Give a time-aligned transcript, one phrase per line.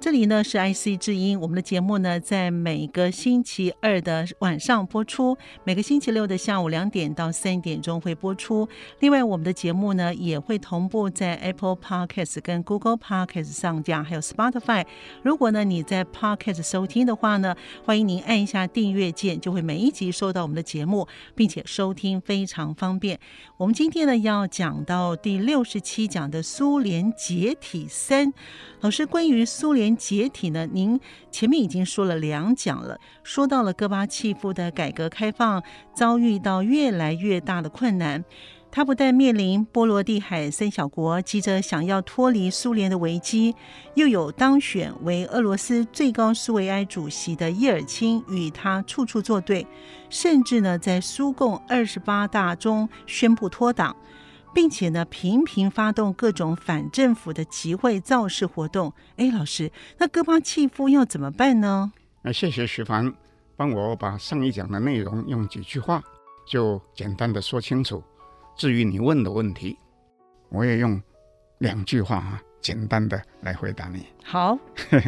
[0.00, 8.68] 这里呢是 IC 之音，我们的节目呢在每个星期二的晚上播出，每个星期六的下午两点到三点钟会播出。
[9.00, 14.86] 另外，我们的节目呢也会同步在 Apple Podcast 跟 Google Podcast 上架，还有 Spotify。
[15.24, 23.18] 如果呢你在 Podcast 收听的话呢，欢迎您按一下订阅键，就会每一集收到我们的节目，并且收听非常方便。
[23.56, 28.32] 我们今天呢要讲到第六十七讲的苏联解体三。
[28.80, 30.98] 老师，关于苏联解体呢，您
[31.30, 35.62] 前面已经说了两讲了，说到了戈巴契夫的改革开放
[35.94, 38.24] 遭遇到越来越大的困难，
[38.70, 43.54] 他不但面临波罗的海三小国急着想要脱离苏联的危机，
[43.94, 49.66] 又有当选为俄罗斯最高苏维埃主席的叶尔钦与他处处作对，
[50.10, 53.96] 甚至呢在苏共二十八大中宣布脱党。
[54.54, 58.92] 并且呢，频频发动各种反政府的集会造势活动。
[59.16, 61.92] 哎，老师，那戈巴契夫要怎么办呢？
[62.22, 63.12] 那谢谢徐凡，
[63.56, 66.02] 帮我把上一讲的内容用几句话
[66.46, 68.02] 就简单的说清楚。
[68.56, 69.78] 至于你问的问题，
[70.48, 71.00] 我也用
[71.58, 74.06] 两句话啊，简单的来回答你。
[74.24, 74.58] 好，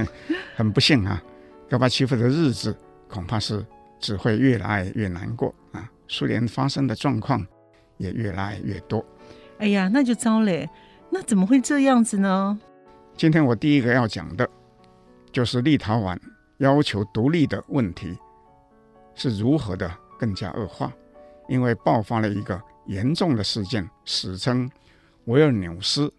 [0.54, 1.20] 很不幸啊，
[1.68, 2.76] 戈巴契夫的日子
[3.08, 3.66] 恐怕是
[3.98, 7.44] 只会越来越难过啊，苏联发生的状况
[7.96, 9.04] 也越来越多。
[9.60, 10.66] 哎呀，那就糟了！
[11.10, 12.58] 那怎么会这样子呢？
[13.14, 14.48] 今天我第一个要讲的，
[15.30, 16.18] 就是立陶宛
[16.56, 18.16] 要求独立的问题
[19.14, 20.90] 是如何的更加恶化，
[21.46, 24.70] 因为爆发了一个严重的事件，史称
[25.26, 26.10] 维尔纽斯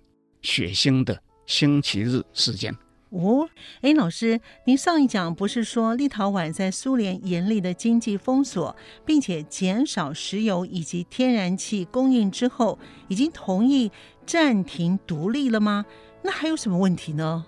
[0.44, 2.72] 血腥的星期日事件。
[3.12, 3.50] 哦，
[3.82, 8.74] 哎，老师，您上一讲不是说立陶宛在苏联严厉的经济封锁，
[9.06, 12.80] 并且减少石油以及天然气供应之后，
[13.10, 13.92] 已经同意
[14.26, 15.86] 暂停独立了吗？
[16.24, 17.46] 那还有什么问题呢？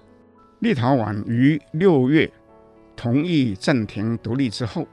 [0.60, 2.30] 立陶宛于六月
[2.94, 4.86] 同意暂停独立之后，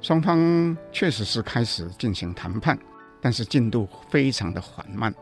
[0.00, 2.78] 双方确实是开始进行谈判，
[3.20, 5.14] 但是进度非常的缓慢。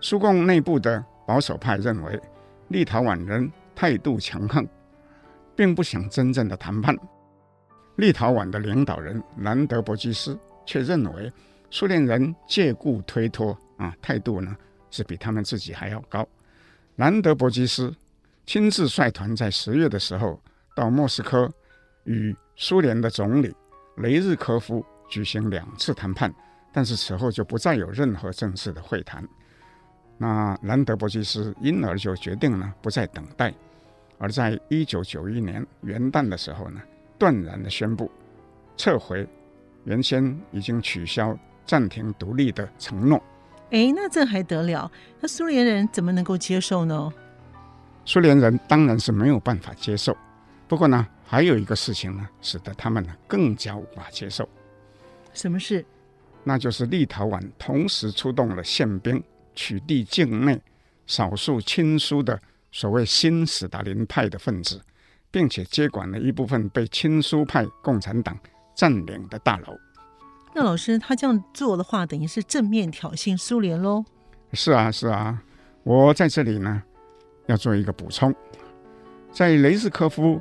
[0.00, 2.20] 苏共内部的保守派认为，
[2.66, 3.48] 立陶宛人。
[3.74, 4.66] 态度强横，
[5.56, 6.96] 并不想真正的谈判。
[7.96, 11.32] 立陶宛的领导人兰德伯基斯却认为，
[11.70, 14.56] 苏联人借故推脱啊，态度呢
[14.90, 16.26] 是比他们自己还要高。
[16.96, 17.94] 兰德伯基斯
[18.46, 20.40] 亲自率团在十月的时候
[20.74, 21.50] 到莫斯科，
[22.04, 23.54] 与苏联的总理
[23.96, 26.32] 雷日科夫举行两次谈判，
[26.72, 29.26] 但是此后就不再有任何正式的会谈。
[30.16, 33.52] 那兰德伯吉斯因而就决定呢，不再等待，
[34.18, 36.80] 而在一九九一年元旦的时候呢，
[37.18, 38.10] 断然的宣布
[38.76, 39.26] 撤回
[39.84, 41.36] 原先已经取消
[41.66, 43.22] 暂停独立的承诺。
[43.70, 44.90] 哎，那这还得了？
[45.20, 47.12] 那苏联人怎么能够接受呢？
[48.04, 50.16] 苏联人当然是没有办法接受。
[50.68, 54.48] 不过呢，还有一个事情呢，使得他们呢更加无法接受。
[55.32, 55.84] 什么事？
[56.44, 59.22] 那就是立陶宛同时出动了宪兵。
[59.54, 60.60] 取缔境内
[61.06, 62.40] 少数亲苏的
[62.72, 64.80] 所谓新斯大林派的分子，
[65.30, 68.38] 并且接管了一部分被亲苏派共产党
[68.74, 69.76] 占领的大楼。
[70.54, 74.04] 那老师他这样做的话，等于是正面挑衅苏联喽？
[74.52, 75.42] 是啊，是啊。
[75.82, 76.82] 我在这里呢，
[77.46, 78.34] 要做一个补充，
[79.30, 80.40] 在雷斯科夫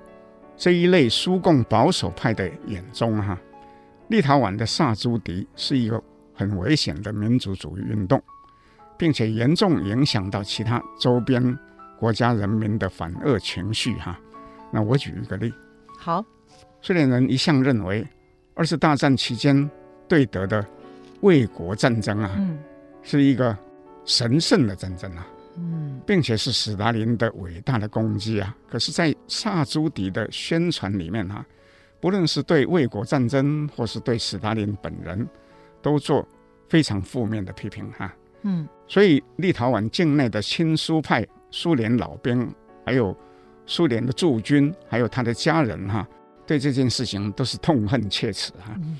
[0.55, 3.37] 这一类苏共保守派的眼中，哈，
[4.07, 6.01] 立陶宛的萨朱迪是一个
[6.33, 8.21] 很危险的民族主义运动。
[8.97, 11.57] 并且严重影响到其他周边
[11.97, 14.19] 国家人民的反恶情绪哈。
[14.71, 15.53] 那我举一个例，
[15.99, 16.23] 好，
[16.81, 18.05] 苏联人一向认为
[18.55, 19.69] 二次大战期间
[20.07, 20.65] 对德的
[21.21, 22.57] 卫国战争啊，嗯，
[23.01, 23.57] 是一个
[24.05, 28.55] 神圣的战争啊，嗯，并且是斯大林的伟大的功绩啊。
[28.69, 31.45] 可是，在萨朱迪的宣传里面啊，
[32.01, 35.27] 不论是对卫国战争，或是对斯大林本人，
[35.81, 36.27] 都做
[36.67, 38.13] 非常负面的批评哈。
[38.43, 42.53] 嗯，所以立陶宛境内的亲苏派苏联老兵，
[42.85, 43.15] 还有
[43.65, 46.07] 苏联的驻军，还有他的家人哈，
[46.45, 48.75] 对这件事情都是痛恨切齿哈。
[48.77, 48.97] 嗯、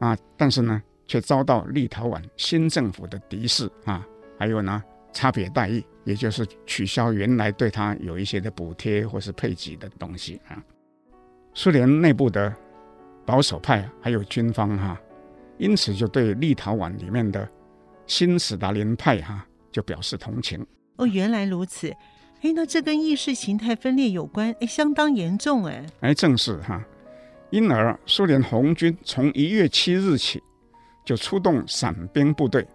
[0.00, 4.06] 啊，但是呢，却遭到立陶宛新政府的敌视啊，
[4.38, 4.82] 还有呢。
[5.10, 10.62] 差别待遇，也就是取消原来对他有一些的补贴或是配给的东西啊。
[11.54, 12.54] 苏联内部的
[13.24, 15.00] 保守派还有军方哈、啊，
[15.56, 17.48] 因此就对立陶宛里面的
[18.08, 20.66] 新斯大林派哈、啊、就表示同情。
[20.96, 21.88] 哦，原来如此，
[22.40, 25.86] 哎，那这跟意识形态分裂有关，哎，相当严重哎。
[26.00, 26.84] 哎，正是哈、啊。
[27.50, 30.42] 因而苏联红军从一月七日起
[31.04, 32.66] 就出动伞兵部队、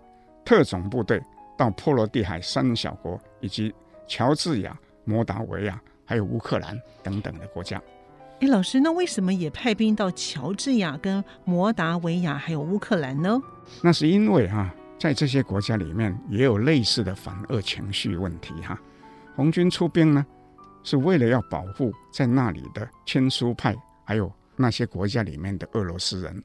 [0.46, 1.22] 特种部队。
[1.56, 3.72] 到波罗的海三小国以及
[4.08, 4.76] 乔治亚、
[5.06, 7.80] 摩达维亚，还有乌克兰等等的国家。
[8.40, 13.40] 哎，老师，那为什么也派兵到乔治亚、跟摩达维亚还有乌克兰呢？
[13.84, 18.80] 那是因为哈、啊，在这些国家里面也有类似的反俄情绪问题哈、
[19.36, 20.26] 红军出兵呢，
[20.82, 26.42] 是为了要保护在那里的亲苏派，还有那些国家里面的俄罗斯人。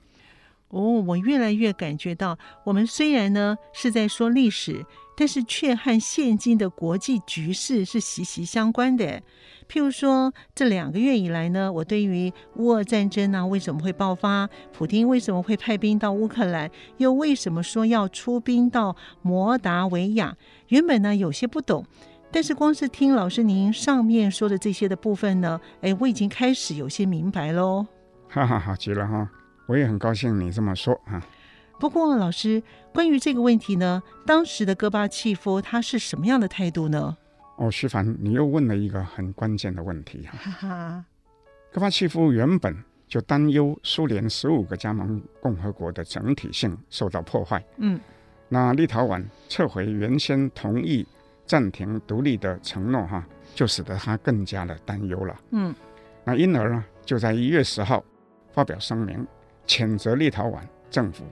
[0.70, 4.84] 哦，我越来越感觉到，我们虽然呢是在说历史，
[5.16, 9.22] 但是却和现今的国际局势是息息相关的。
[9.66, 20.36] 譬如说，这两个月以来呢，我对于乌俄战争呢为什么会爆发，普丁为什么会派兵到乌克兰，又为什么说要出兵到摩达维亚，
[20.68, 21.84] 原本呢有些不懂，
[22.30, 27.86] 但是光是听老师您上面说的这些的部分呢，哎，我已经开始有些明白喽。
[28.28, 29.30] 哈哈，哈极了哈。
[29.68, 31.22] 我也很高兴你这么说啊。
[31.78, 32.60] 不过老师，
[32.92, 37.16] 关于这个问题呢，当时的戈巴契夫他是什么样的态度呢？
[37.56, 41.04] 哦，徐凡，你又问了一个很关键的问题哈哈，
[41.70, 42.74] 戈巴契夫原本
[43.06, 47.62] 就担忧苏联十五个加盟共和国的整体性受到破坏。
[47.76, 48.00] 嗯。
[48.48, 51.06] 那立陶宛撤回原先同意
[51.44, 53.22] 暂停独立的承诺哈，
[53.54, 55.40] 就使得他更加的担忧了。
[55.50, 55.74] 嗯。
[56.24, 58.02] 那因而呢，就在一月十号
[58.50, 59.26] 发表声明。
[59.68, 60.60] 谴责立陶宛
[60.90, 61.24] 政府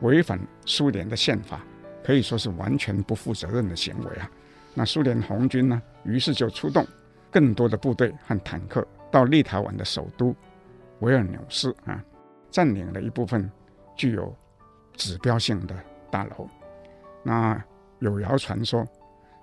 [0.00, 1.60] 违反苏联的宪法，
[2.02, 4.28] 可以说是完全不负责任的行为啊！
[4.74, 6.84] 那苏联红军呢，于是就出动
[7.30, 10.34] 更多的部队和坦克到立陶宛的首都
[11.00, 12.02] 维尔纽斯啊，
[12.50, 13.48] 占领了一部分
[13.94, 14.34] 具有
[14.94, 15.76] 指标性的
[16.10, 16.48] 大楼。
[17.22, 17.62] 那
[18.00, 18.84] 有谣传说，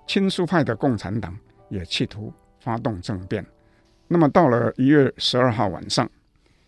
[0.06, 1.34] 亲苏派的共产党
[1.68, 3.46] 也企图发动政变。
[4.08, 6.10] 那么到了一月十二号晚上。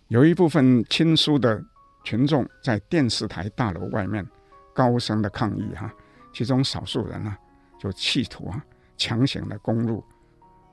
[0.09, 1.63] 有一部分亲苏的
[2.05, 4.25] 群众在电视台大楼外面
[4.75, 5.91] 高声的抗议哈，
[6.33, 7.35] 其中少数人呢
[7.79, 8.63] 就企图啊
[8.99, 10.05] 强行的攻入，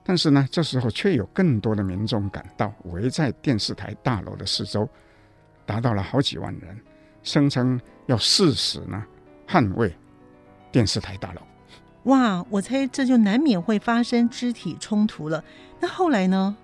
[0.04, 4.88] 但是呢这时候却有更多的民众赶到围在电视台大楼的四周，
[5.66, 6.78] 达到了好几万人，
[7.24, 9.01] 声称要誓死呢
[9.48, 9.95] 捍卫
[10.74, 11.42] 电视台大楼。
[12.04, 15.42] 哇，我猜这就难免会发生肢体冲突了。
[15.80, 16.57] 那后来呢？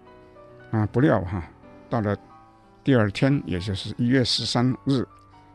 [0.72, 1.50] 啊，不料哈，
[1.90, 2.18] 到了。
[2.88, 5.06] 第二天，也就是一月十三日，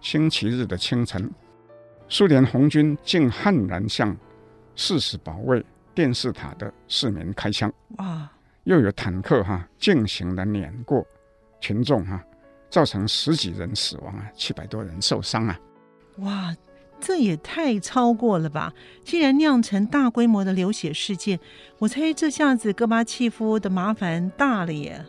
[0.02, 1.30] 星期日的清晨，
[2.06, 4.14] 苏联红军竟悍然向
[4.74, 5.64] 誓死保卫
[5.94, 7.72] 电视塔的市民开枪。
[7.96, 8.30] 哇！
[8.64, 11.02] 又有坦克哈进行了碾过
[11.58, 12.22] 群众哈，
[12.68, 15.58] 造成十几人死亡啊，七百多人受伤啊！
[16.18, 16.54] 哇，
[17.00, 18.74] 这也太超过了吧！
[19.04, 21.40] 竟然酿成大规模的流血事件，
[21.78, 25.02] 我猜这下子戈巴契夫的麻烦大了耶。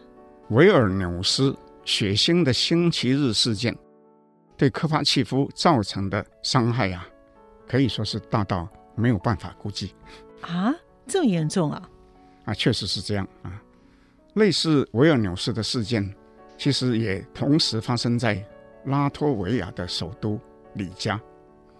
[0.51, 1.53] 维尔纽斯。
[1.85, 3.77] 血腥的星期日事件
[4.55, 7.07] 对科帕契夫造成的伤害啊，
[7.67, 9.93] 可以说是大到没有办法估计
[10.41, 10.73] 啊！
[11.05, 11.89] 这么严重啊？
[12.45, 13.61] 啊，确实是这样啊。
[14.35, 16.13] 类似维尔纽斯的事件，
[16.57, 18.41] 其实也同时发生在
[18.85, 20.39] 拉脱维亚的首都
[20.75, 21.19] 里加。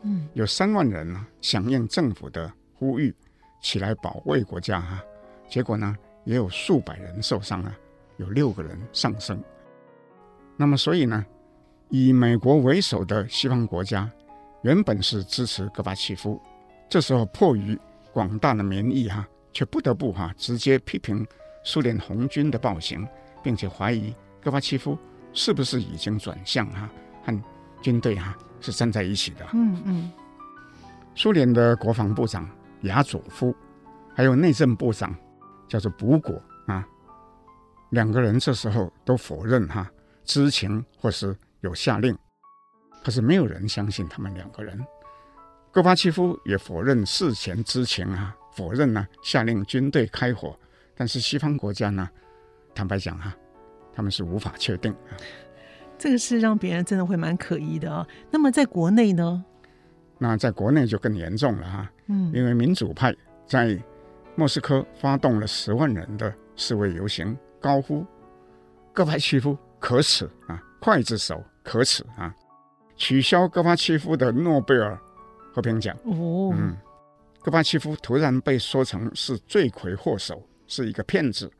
[0.02, 3.16] 嗯，有三万人啊响应政府的呼吁，
[3.62, 5.04] 起来保卫国家哈、啊。
[5.48, 5.96] 结果呢，
[6.26, 7.74] 也有数百人受伤啊，
[8.18, 9.42] 有六个人丧生。
[10.64, 11.26] 那么，所以呢，
[11.90, 14.10] 以美国为首的西方国家
[14.62, 16.42] 原本是支持戈巴契夫，
[16.88, 17.78] 这时候迫于
[18.14, 21.28] 广大的民意哈、啊，却不得不哈、啊、直接批评
[21.66, 23.06] 苏联红军的暴行，
[23.44, 24.98] 并且怀疑戈巴契夫
[25.34, 26.92] 是不是已经转向哈、啊、
[27.26, 27.44] 和
[27.82, 29.46] 军队哈、啊、是站在一起的。
[29.52, 30.12] 嗯嗯。
[31.14, 32.50] 苏联的国防部长
[32.84, 33.54] 雅佐夫，
[34.16, 35.14] 还有内政部长
[35.68, 36.88] 叫做卜果啊，
[37.90, 39.92] 两个人这时候都否认哈、啊。
[40.26, 42.18] 知情或是有下令，
[43.04, 44.80] 可是没有人相信他们两个人。
[45.72, 50.58] 戈巴契夫也否认事前知情啊，否认呢下令军队开火。
[50.96, 52.08] 但是西方国家呢，
[52.76, 53.38] 坦白讲哈、啊，
[53.94, 55.18] 他们是无法确定啊。
[55.98, 58.08] 这个是让别人真的会蛮可疑的啊。
[58.30, 59.44] 那么在国内呢？
[60.20, 63.14] 那在国内就更严重了哈，嗯，因为民主派
[63.48, 63.78] 在
[64.36, 68.06] 莫斯科发动了十万人的示威游行，高呼
[68.94, 72.34] 戈巴契夫可耻啊，刽子手可耻啊，
[72.96, 74.98] 取消戈巴契夫的诺贝尔
[75.54, 75.94] 和平奖。
[76.06, 76.78] 哦，嗯，
[77.42, 81.52] 戈巴契夫突然被说成是罪魁祸首，是一个骗子，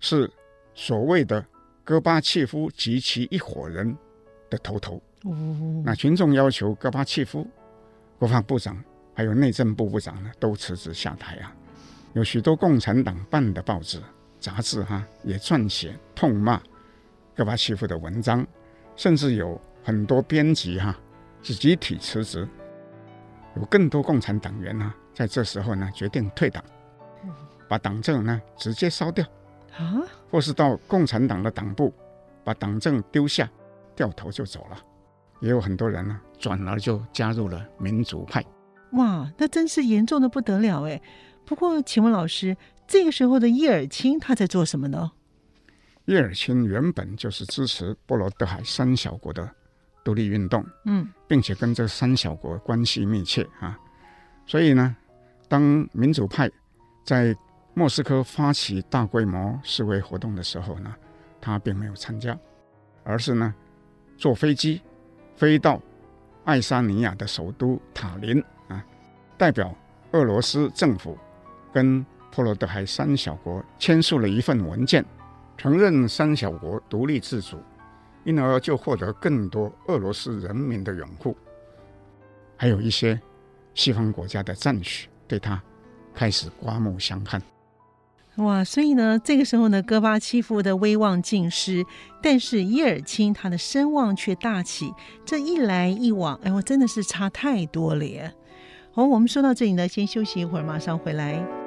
[0.00, 0.28] 是
[0.74, 1.46] 所谓的
[1.84, 3.96] 戈巴契夫及其一伙人
[4.50, 5.00] 的头头。
[5.22, 5.32] 哦，
[5.84, 7.46] 那群众要求戈巴契夫。
[8.18, 8.82] 国防部长
[9.14, 11.54] 还有内政部部长呢，都辞职下台啊。
[12.14, 14.02] 有许多共产党办的报纸、
[14.40, 16.60] 杂志哈，也撰写痛骂
[17.36, 18.46] 戈巴契夫的文章，
[18.96, 20.96] 甚至有很多编辑哈
[21.42, 22.48] 是集体辞职。
[23.56, 26.64] 有更多共产党员呢，在这时候呢决定退党，
[27.68, 29.22] 把党证呢直接烧掉
[29.76, 30.00] 啊，
[30.30, 31.92] 或是到共产党的党部
[32.42, 33.46] 把党证丢下，
[33.94, 34.78] 掉头就走了。
[35.40, 38.42] 也有很多人呢，转而就加入了民主派。
[38.92, 41.02] 哇，那真是严重的不得了哎！
[41.44, 45.12] 不过，请问老师，这个时候的叶尔钦他在做什么呢？
[46.06, 49.48] 叶尔钦原本就是支持波罗的海三小国的
[50.02, 53.78] 独立运动，嗯，并且跟这三小国关系密切啊。
[54.46, 54.96] 所以呢，
[55.48, 56.50] 当民主派
[57.04, 57.36] 在
[57.74, 60.94] 莫斯科发起大规模示威活动的时候呢，
[61.40, 62.38] 他并没有参加，
[63.04, 63.54] 而是呢
[64.16, 64.80] 坐飞机。
[65.34, 65.78] 飞到
[66.44, 68.82] 爱沙尼亚的首都塔林啊，
[69.36, 69.76] 代表
[70.12, 71.18] 俄罗斯政府
[71.70, 75.04] 跟波罗的海三小国签署了一份文件，
[75.56, 77.58] 承认三小国独立自主，
[78.24, 81.36] 因而就获得更多俄罗斯人民的拥护，
[82.56, 83.20] 还有一些
[83.74, 85.62] 西方国家的赞许，对他
[86.14, 87.40] 开始刮目相看。
[88.36, 91.86] 哇，所以呢，这个时候呢，戈巴契夫的威望尽失，
[92.22, 94.92] 但是叶尔钦他的声望却大起。
[95.24, 98.34] 这一来一往，哎，我真的是差太多了耶。
[98.92, 101.65] 好，我们说到这里呢，先休息一会儿，马上回来。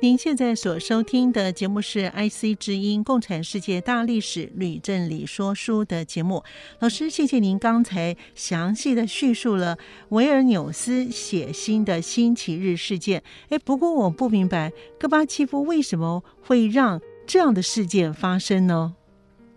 [0.00, 6.44] 您现在所收听的节目是《IC 之音》共产世界大历史吕正理说书的节目。
[6.78, 9.76] 老师，谢谢您刚才详细的叙述了
[10.10, 13.24] 维尔纽斯血腥的星期日事件。
[13.48, 18.94] 哎，不过我不明白戈巴契夫为什么会让这样的事件发生呢？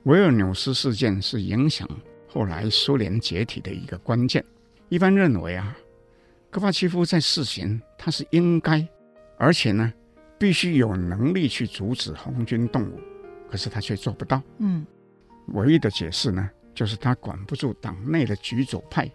[0.04, 1.88] 维尔纽斯事件是影响
[2.28, 4.44] 后来苏联解体的一个关键。
[4.90, 5.78] 一般认为啊，
[6.50, 8.84] 戈巴契夫在事前他是应该，
[9.38, 9.94] 而且呢。
[10.42, 13.00] 必须有能力去阻止红军动武，
[13.48, 14.42] 可是他却做不到。
[14.58, 14.84] 嗯，
[15.50, 19.08] 唯一的解释呢，就是他管不住党内的极左派，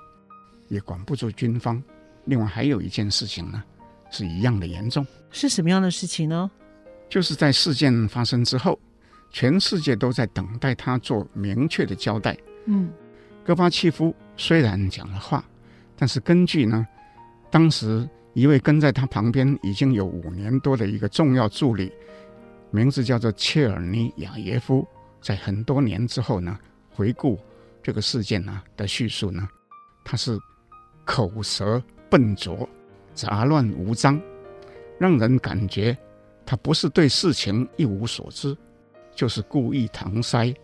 [0.68, 1.83] 也管不住军方。
[2.26, 3.61] 另外还有一件事情呢，
[4.09, 5.04] 是一样的严重。
[5.33, 6.49] 是什么样的事情呢？
[7.09, 8.78] 就是在事件发生之后，
[9.33, 12.38] 全世界都在等待他做明确的交代。
[12.66, 12.88] 嗯，
[13.45, 15.45] 戈巴契夫虽然讲了话，
[15.97, 16.87] 但是根据呢，
[17.50, 18.09] 当时。
[18.37, 21.90] 一位跟在他旁边已经有五年多的一个重要助理，
[22.71, 24.87] 名字叫做切尔尼亚耶夫，
[25.23, 26.59] 在很多年之后呢，
[26.90, 27.40] 回顾
[27.83, 29.49] 这个事件呢的叙述呢，
[30.05, 30.38] 他是
[31.02, 32.69] 口舌笨拙、
[33.14, 34.21] 杂乱无章，
[34.99, 35.97] 让人感觉
[36.45, 38.55] 他不是对事情一无所知，
[39.14, 40.55] 就是故意搪塞，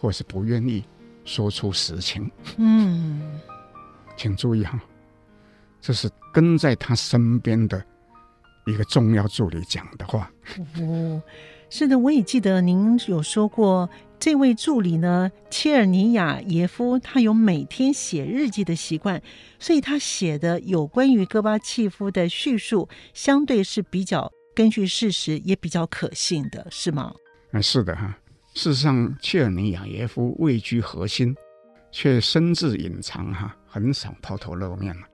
[0.00, 0.84] 或是不愿意
[1.24, 2.28] 说出实情。
[2.56, 3.40] 嗯，
[4.16, 4.82] 请注意哈。
[5.80, 7.82] 这是跟在他身边的
[8.66, 10.30] 一个重要助理讲的话。
[10.78, 11.22] 哦，
[11.68, 19.22] 是的，我也记得您有说过，这位助理呢，切尔尼亚耶夫，他有每天写日记的习惯，
[19.58, 27.12] 所以他写的有关于戈巴契夫的叙述，相对是比较根据事实，也比较可信的，是吗？
[27.52, 28.16] 嗯，是的哈。
[28.52, 31.34] 事实上，切尔尼亚耶夫位居核心，
[31.92, 35.06] 却深自隐藏哈，很少抛头露面了。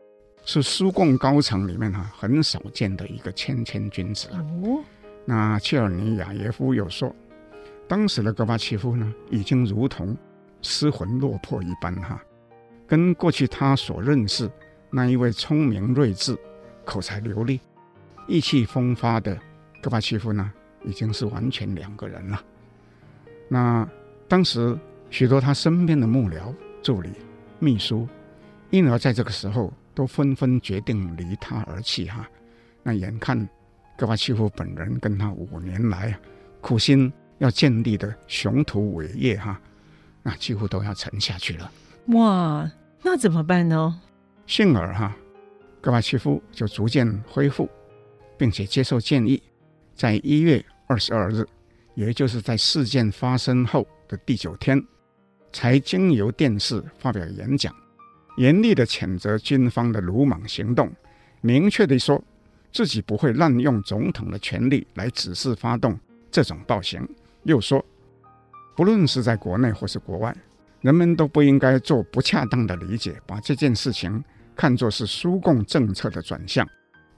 [0.47, 4.29] 是苏共高层里面哈很少见的一个谦谦君子。
[4.31, 4.81] 哦，
[5.25, 7.13] 那切尔尼亚耶夫有说，
[7.89, 10.17] 当时的戈巴契夫呢，已经如同
[10.63, 12.23] 失魂落魄一般哈，
[12.87, 14.49] 跟过去他所认识
[14.89, 16.39] 那一位聪明睿智、
[16.85, 17.61] 口才流利、
[18.29, 19.37] 意气风发的
[19.83, 20.53] 戈巴契夫呢，
[20.85, 22.41] 已经是完全两个人了。
[23.49, 23.89] 那
[24.29, 24.79] 当时
[25.11, 27.11] 许多他身边的幕僚、助理、
[27.59, 28.09] 秘书，
[28.71, 29.73] 因而在这个时候。
[29.97, 32.29] 都纷纷决定离他而去哈，
[32.83, 33.49] 那眼看
[33.97, 36.21] 戈巴契夫本人跟他五年来啊
[36.61, 39.59] 苦心要建立的雄图伟业哈，
[40.23, 41.73] 那几乎都要沉下去了。
[42.09, 42.71] 哇，
[43.03, 43.99] 那怎么办呢？
[44.47, 45.17] 幸而哈，
[45.81, 47.67] 戈巴契夫就逐渐恢复，
[48.37, 49.43] 并且接受建议，
[49.95, 51.47] 在一月二十二日，
[51.95, 54.81] 也就是在事件发生后的第九天，
[55.53, 57.75] 才经由电视发表演讲，
[58.37, 60.91] 严厉地谴责军方的鲁莽行动，
[61.41, 62.23] 明确地说
[62.73, 65.99] 自己不会滥用总统的权力来指示发动
[66.31, 67.09] 这种暴行，
[67.45, 67.85] 又说，
[68.75, 70.37] 不论是在国内或是国外，
[70.81, 74.23] 人们都不应该做不恰当的理解，把这件事情。
[74.59, 76.67] 看作是苏共政策的转向，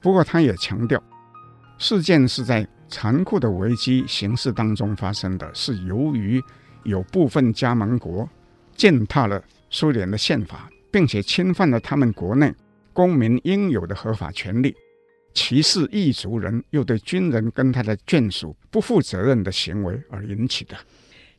[0.00, 1.00] 不过他也强调，
[1.78, 6.42] 事件是在残酷的危机形势当中发生的，是由于
[6.82, 8.28] 有部分加盟国
[8.74, 12.52] 践踏了苏联的宪法，并且侵犯了他们国内
[12.92, 14.74] 公民应有的合法权利，
[15.34, 20.76] 歧视异族人，又对军人跟他的眷属不负责任的行为而引起的。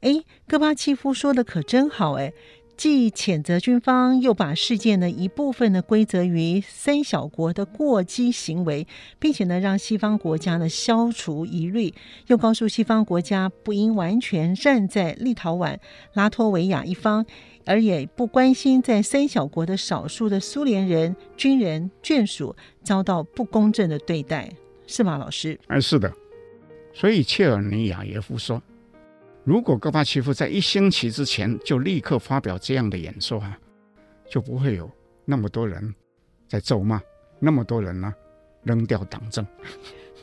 [0.02, 2.32] 哎，戈巴契夫说的可真好哎。
[2.78, 8.88] 既谴责军方，又把事件的一部分呢归责于三小国的过激行为，
[9.20, 11.94] 并且呢让西方国家呢消除疑虑，
[12.28, 15.78] 又告诉西方国家不应完全站在立陶宛、
[16.14, 17.26] 拉脱维亚一方，
[17.70, 24.52] 而也不关心在三小国的少数的苏联人、军人眷属遭到不公正的对待，
[24.88, 25.60] 是吗，老师？
[25.68, 26.12] 哎，是的。
[26.92, 28.60] 所以切尔尼亚耶夫说。
[29.44, 33.56] 如果戈巴契夫在一星期之前就立刻发表这样的演说啊，
[34.28, 34.90] 就不会有
[35.24, 35.94] 那么多人
[36.48, 37.00] 在咒骂，
[37.38, 38.14] 那么多人呢、啊、
[38.64, 39.46] 扔掉党证。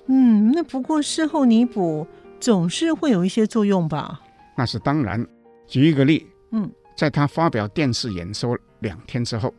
[0.06, 2.04] 嗯，那不过事后弥补
[2.40, 4.20] 总是会有一些作用吧？
[4.56, 5.24] 那是当然。
[5.68, 9.52] 举一个例，嗯，在他发表电视演说两天之后，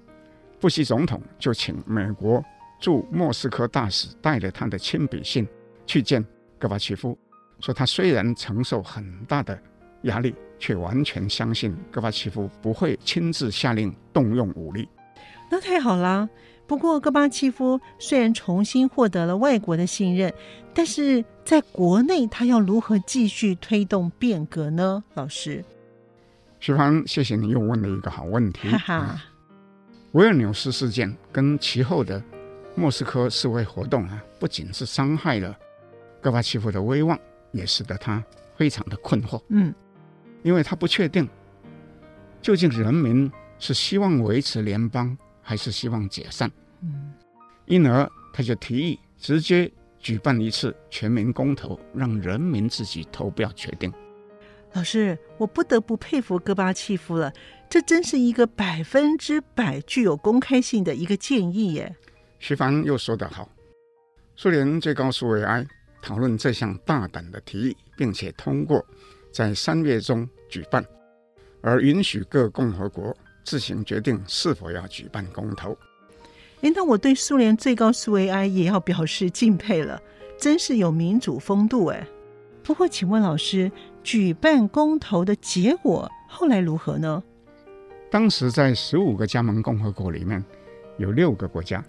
[0.59, 2.43] 布希总统就请美国
[2.79, 5.47] 驻莫斯科大使带了他的亲笔信
[5.85, 6.25] 去见
[6.57, 7.17] 戈巴契夫。
[7.59, 9.59] 说他虽然承受很大的
[10.03, 14.89] 压力，却完全相信戈巴契夫不会亲自下令动用武力。
[15.49, 16.27] 那太好了。
[16.67, 20.33] 不过戈巴契夫虽然重新获得了外国的信任，
[20.73, 25.01] 但是在国内他要如何继续推动变革呢？
[25.13, 25.63] 老师，
[26.67, 28.67] 徐帆，谢谢你又问了一个好问题。
[28.71, 29.21] 哈哈，
[30.11, 32.21] 维尔纽斯事件跟其后的
[32.75, 35.57] 莫斯科示威活动啊，不仅是伤害了
[36.21, 37.17] 戈巴契夫的威望。
[37.53, 38.21] 也使得他
[38.57, 39.73] 非常的困惑，嗯，
[40.43, 41.25] 因为他不确定
[42.41, 46.51] 究竟人民是希望维持联邦还是希望解散，
[46.81, 47.13] 嗯，
[47.65, 53.89] 因而他就提议直接举办一次全民公投，让人民自己投票决定。
[54.77, 57.33] 老师，我不得不佩服戈巴契夫了，
[57.67, 61.95] 这真是一个百分之百具有公开性的一个建议耶。
[62.37, 63.49] 徐帆又说得好，
[64.35, 65.65] 苏联最高苏维埃。
[65.99, 68.85] 讨论这项大胆的提议，并且通过
[69.33, 70.85] 在三月中举办，
[71.61, 75.75] 而允许各共和国自行决定是否要举办公投。
[76.61, 79.99] 诶，那我对苏联最高苏维埃也要表示敬佩了，
[80.39, 82.05] 真是有民主风度诶。
[82.63, 83.71] 不过，请问老师，
[84.07, 87.21] 举办公投的结果后来如何呢？
[88.09, 90.41] 当时在十五个加盟共和国里面，
[90.97, 91.83] 有六个国家，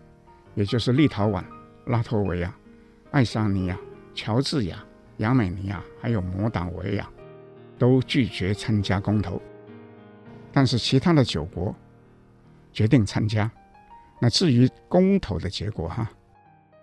[0.57, 1.45] 也就是立陶宛、
[1.87, 2.53] 拉脱维亚、
[3.13, 3.79] 爱沙尼亚。
[4.17, 4.85] 乔治亚、
[5.19, 7.09] 亚美尼亚还有摩达维亚
[7.79, 9.41] 都拒绝参加公投，
[10.51, 11.73] 但是其他的九国
[12.73, 13.49] 决定参加。
[14.21, 16.11] 那至于公投的结果哈，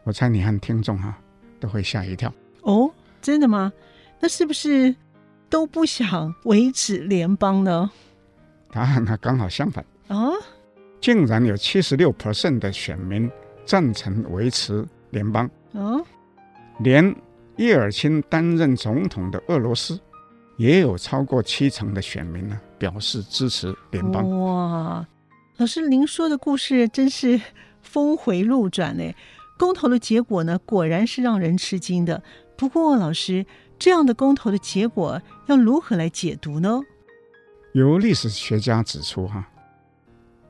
[0.05, 1.13] 我猜你和听众哈
[1.59, 2.33] 都会吓一跳。
[2.61, 2.89] 哦，
[3.21, 3.73] 真的吗？
[4.21, 4.95] 那是不是
[5.49, 7.91] 都不想维持联邦呢？
[8.71, 10.31] 答案呢刚好相反啊，
[10.99, 13.29] 竟然有七十六 percent 的选民
[13.65, 15.49] 赞成维持联邦。
[15.73, 16.05] 哦，
[16.79, 17.15] 连。
[17.57, 19.97] 叶尔钦担任总统的俄罗斯，
[20.57, 24.29] 也有超过七成的选民呢表示支持联邦。
[24.41, 25.07] 哇，
[25.55, 27.39] 老师，您说的故事真是
[27.81, 29.09] 峰回路转呢。
[29.57, 32.21] 公投的结果呢，果然是让人吃惊的。
[32.57, 33.45] 不过，老师，
[33.79, 36.81] 这样的公投的结果要如何来解读呢？
[37.73, 39.47] 有历史学家指出，哈，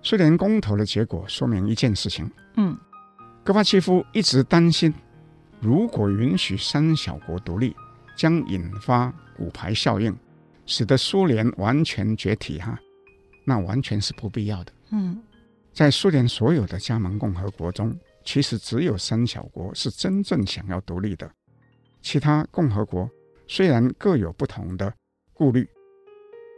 [0.01, 2.29] 苏联公投的结果说明一件事情。
[2.55, 2.77] 嗯，
[3.43, 4.93] 戈巴契夫一直担心。
[5.59, 7.75] 如果允许三小国独立，
[8.15, 10.15] 将引发骨牌效应，
[10.65, 12.59] 使得苏联完全解体。
[12.59, 12.79] 哈，
[13.45, 14.71] 那完全是不必要的。
[14.91, 15.21] 嗯，
[15.73, 21.29] 在苏联所有的加盟共和国中，其实只有三小国是真正想要独立的，
[22.01, 23.09] 其他共和国
[23.47, 24.93] 虽然各有不同的
[25.33, 25.67] 顾虑、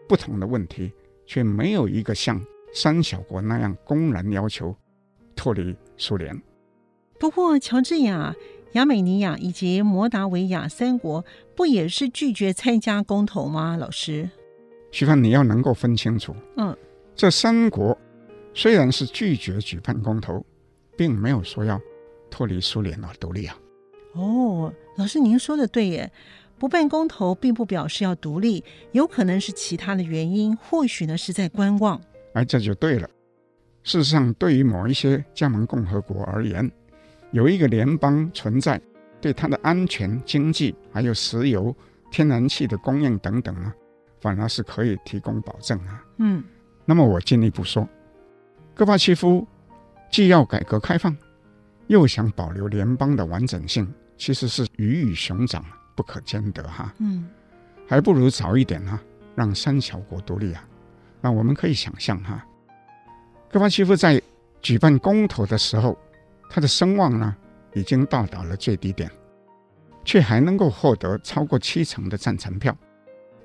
[0.08, 0.92] 不同的问题，
[1.26, 2.42] 却没有一个像
[2.74, 4.76] 三小国那样公然要求
[5.36, 6.42] 脱离苏联。
[7.20, 8.36] 不过，乔治亚。
[8.74, 13.78] 亚美尼亚以及摩达维亚三国不也是拒绝参加公投吗？
[13.78, 14.30] 老师，
[14.92, 16.78] 徐帆，你要能够分清楚，嗯，
[17.16, 17.98] 这三国
[18.54, 20.46] 虽然是拒绝举办公投，
[20.98, 21.80] 并没有说要
[22.30, 23.58] 脱离苏联而独立啊。
[24.14, 26.12] 哦，老师您说的对耶，
[26.58, 32.02] 不办公投并不表示要独立，有可能是其他的原因，或许呢是在观望。
[32.34, 33.08] 哎，这就对了。
[33.84, 36.70] 事实上，对于某一些加盟共和国而言，
[37.32, 38.82] 有一个联邦存在，
[39.22, 41.76] 对它的安全、经济，还有石油、
[42.12, 43.74] 天然气的供应等等呢，
[44.20, 46.04] 反而是可以提供保证啊。
[46.18, 46.44] 嗯。
[46.86, 47.88] 那么我进一步说，
[48.74, 49.46] 戈巴契夫
[50.10, 51.16] 既要改革开放，
[51.88, 55.64] 又想保留联邦的完整性，其实是鱼与熊掌
[55.98, 56.94] 不可兼得哈。
[57.00, 57.28] 嗯，
[57.88, 58.98] 还不如早一点哈，
[59.36, 60.64] 让三小国独立啊。
[61.20, 62.46] 那我们可以想象哈，
[63.52, 64.22] 戈巴契夫在
[64.62, 65.98] 举办公投的时候，
[66.50, 67.36] 他的声望呢
[67.74, 69.10] 已经到达了最低点，
[70.06, 72.78] 却还能够获得超过七成的赞成票。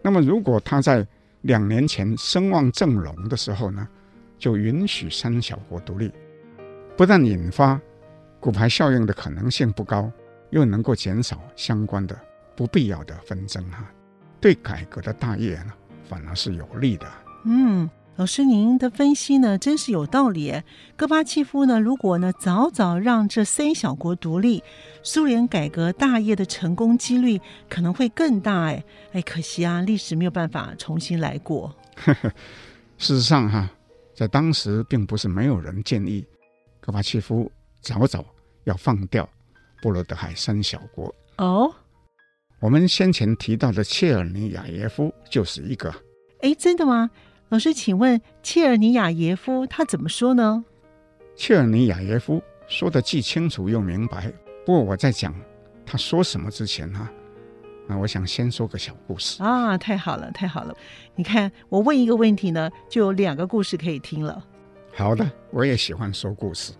[0.03, 1.07] 那么如果他在
[1.43, 3.89] 两年前声望正隆的时候呢，
[4.39, 6.13] 就允许三小国独立，
[6.97, 7.81] 不但引发
[8.39, 10.11] 骨牌效应的可能性不高，
[10.51, 12.15] 又能够减少相关的
[12.63, 13.85] 不必要的纷争哈，
[14.41, 15.73] 对改革的大业呢
[16.09, 17.13] 反而是有利的。
[17.45, 17.91] 嗯。
[18.17, 20.63] 老师，您的分析呢，真是有道理。
[20.97, 24.63] 戈巴契夫呢，如果呢早早让这三小国独立，
[25.03, 28.65] 苏联改革大业的成功几率可能会更大。
[28.67, 31.75] 哎，哎，可惜啊，历史没有办法重新来过。
[32.97, 33.69] 事实上，哈，
[34.15, 36.25] 在当时并不是没有人建议
[36.81, 38.23] 戈巴契夫早早
[38.65, 39.29] 要放掉
[39.81, 41.13] 波罗的海三小国。
[41.39, 41.75] 哦，
[42.63, 45.93] 我们先前提到的切尔尼亚耶夫就是一个。
[46.43, 47.11] 哎，真的吗？
[47.49, 50.65] 老师，请问切尔尼亚耶夫他怎么说呢？
[51.35, 54.33] 切尔尼亚耶夫说的既清楚又明白。
[54.65, 55.35] 不过我在讲
[55.85, 57.09] 他说什么之前呢，
[57.89, 59.77] 那我想先说个小故事啊！
[59.77, 60.73] 太好了，太好了！
[61.17, 64.41] 你看，我问一个问题呢，就有两个故事可以听了。
[64.95, 66.73] 好的，我也喜欢说故事。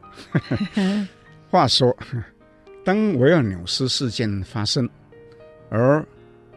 [1.51, 1.93] 话说，
[2.85, 4.89] 当维尔纽斯事件发生，
[5.73, 6.07] 而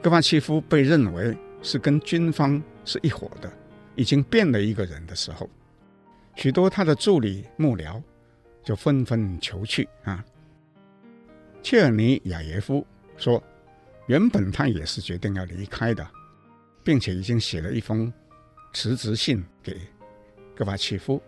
[0.02, 3.50] 戈巴契夫被认为是跟军方是一伙的。
[3.96, 5.50] 已经变了一个人的时候，
[6.36, 8.04] 许多他的助理幕僚
[8.62, 10.22] 就纷纷求去啊。
[11.64, 13.42] 切尔尼亚耶夫说，
[14.08, 16.06] 原本他也是决定要离开的，
[16.84, 18.12] 并且已经写了一封
[18.74, 19.80] 辞职信给
[20.54, 21.22] 戈巴契夫，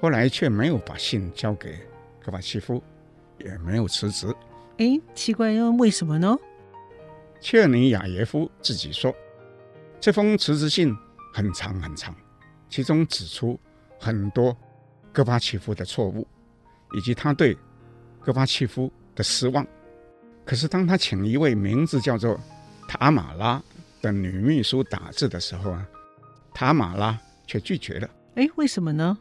[0.00, 1.78] 后来却没有把信交给
[2.20, 2.82] 戈巴契夫，
[3.38, 4.26] 也没有辞职。
[4.78, 6.36] 哎，奇怪哟，为什么呢？
[7.48, 9.14] 切尔尼亚耶夫自己说，
[10.00, 10.92] 这封辞职信。
[11.32, 12.12] 很长很长，
[12.68, 13.60] 其中指出
[14.00, 14.56] 很多
[15.12, 16.26] 戈巴契夫的错误，
[16.92, 17.56] 以及他对
[18.20, 19.64] 戈巴契夫的失望。
[20.44, 22.36] 可是当他请一位名字叫做
[22.88, 23.62] 塔马拉
[24.02, 25.86] 的女秘书打字的时候啊，
[26.52, 28.10] 塔马拉却拒绝了。
[28.34, 29.16] 哎，为什么呢？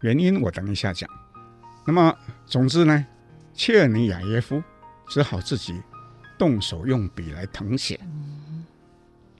[0.00, 1.10] 原因我等一下讲。
[1.84, 3.04] 那么总之呢，
[3.52, 4.62] 切尔尼亚耶夫
[5.08, 5.78] 只好自己
[6.40, 8.00] 动手用笔来誊写。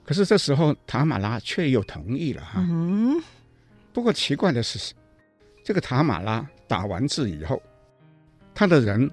[0.05, 2.61] 可是这时候，塔玛拉却又同意了哈。
[2.69, 3.19] 嗯。
[3.91, 4.93] 不过奇怪的是，
[5.65, 7.63] 这个塔玛拉打完字以后，
[8.55, 9.11] 他的人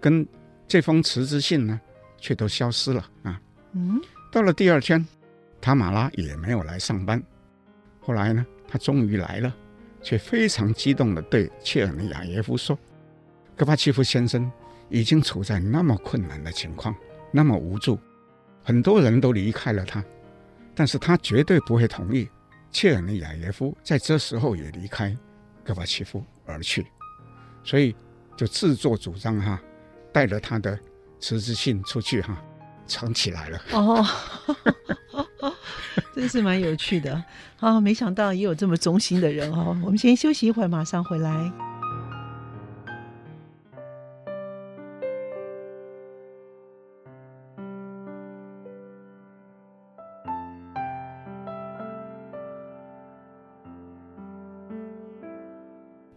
[0.00, 0.26] 跟
[0.66, 1.78] 这封辞职信呢，
[2.18, 3.38] 却都消失了啊。
[3.72, 4.00] 嗯。
[4.32, 5.06] 到了第二天，
[5.60, 7.22] 塔玛拉也没有来上班。
[8.00, 9.54] 后来呢，他终于来了，
[10.02, 12.78] 却非常激动地对切尔尼亚耶夫说
[13.54, 14.50] ：“戈巴契夫先生
[14.88, 16.94] 已经处在那么困难的情况，
[17.30, 17.98] 那么无助，
[18.62, 20.04] 很多人都离开了他。”
[20.74, 22.28] 但是他绝对不会同意
[22.70, 25.16] 切尔尼亚耶夫在这时候也离开
[25.64, 26.86] 戈巴契夫而去，
[27.64, 27.96] 所以
[28.36, 29.58] 就自作主张哈，
[30.12, 30.78] 带着他的
[31.18, 32.36] 辞职信出去哈，
[32.86, 33.62] 藏起来了。
[33.72, 34.04] 哦，
[36.14, 37.24] 真是蛮有趣的
[37.58, 37.80] 啊！
[37.80, 39.74] 没想到也有这么忠心的人哦。
[39.82, 41.52] 我们先休息一会儿，马上回来。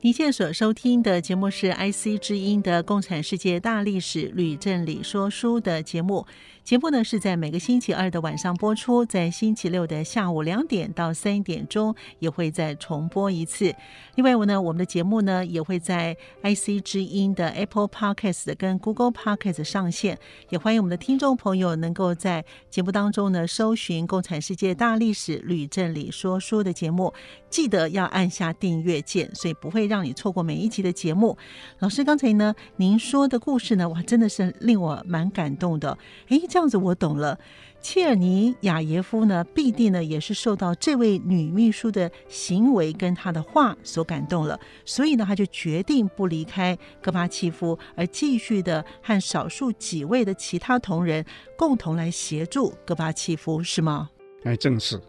[0.02, 6.26] 您现在所收听的节目是 IC 之音的《共产世界大历史吕振理说书》的节目。
[6.64, 13.76] 节目呢是在每个星期二的晚上播出，在星期六的下午两点到三点钟也会再重播一次。
[14.16, 20.18] 另外，我呢我们的节目呢也会在 IC 之音的 Apple Podcast 跟 Google Podcast 上线。
[20.50, 27.12] 也欢迎我们的听众朋友能够在节目当中呢搜寻《共产世界大历史吕振理说书》的节目，
[27.50, 29.89] 记得要按下订阅键，所以不会。
[29.90, 31.38] 让你错过每一集的节目。
[31.80, 35.98] 老师刚才呢，您说的故事呢，哇，真的是令我蛮感动的。
[36.30, 37.38] 诶，这样子我懂了。
[37.82, 51.24] 切尔尼亚耶夫呢，必定呢也是受到这位女秘书的行为跟她的话所感动了，所以呢，他就决定不离开戈巴契夫，而继续的和少数几位的其他同仁
[51.58, 54.10] 共同来协助戈巴契夫，是吗？
[54.44, 55.00] 哎，正是。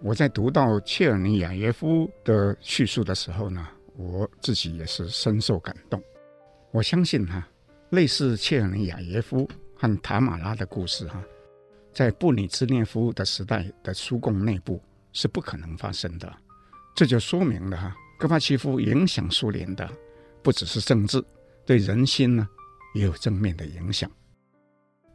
[0.00, 6.02] 我在读到切尔尼亚耶夫的叙述的时候呢，我自己也是深受感动。
[6.70, 7.46] 我相信哈，
[7.90, 11.22] 类似切尔尼亚耶夫和塔马拉的故事哈。
[11.92, 14.80] 在布里兹涅夫的时代的苏共内部
[15.12, 16.32] 是不可能发生的，
[16.94, 19.90] 这就说明了哈，戈巴契夫影响苏联的
[20.42, 21.20] 不只是政治，
[21.66, 22.48] 对人心呢
[22.94, 24.08] 也有正面的影响。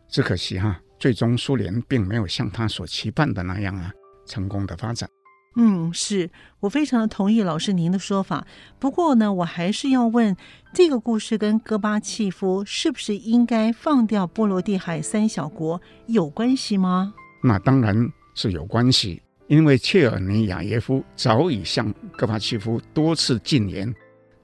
[0.09, 3.91] 只可惜哈，最终苏联并没有像他所期盼的那样啊，
[4.25, 5.09] 成功的发展。
[5.57, 8.45] 嗯，是我非常的同意老师您的说法。
[8.77, 10.35] 不过呢，我还是要问，
[10.73, 17.13] 这个故事跟戈巴契夫是不是应该放掉波罗的海三小国有关系吗？
[17.41, 17.95] 那当然
[18.33, 23.93] 是有关系，因为切尔尼亚耶夫早已向戈巴契夫多次进言，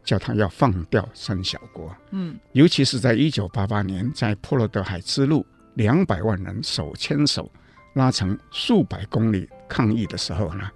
[0.06, 1.93] 叫他要放掉三小国。
[2.12, 7.52] 嗯，尤其是在一九八八年，在波罗的海之路，两百万人手牵手
[7.95, 10.69] 拉成数百公里抗议的时候呢。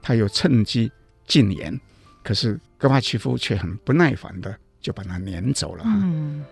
[0.00, 0.90] 他又趁机
[1.26, 1.78] 进言，
[2.22, 5.82] 可是戈巴契夫却很不耐烦的就把他撵走了。
[5.86, 6.44] 嗯，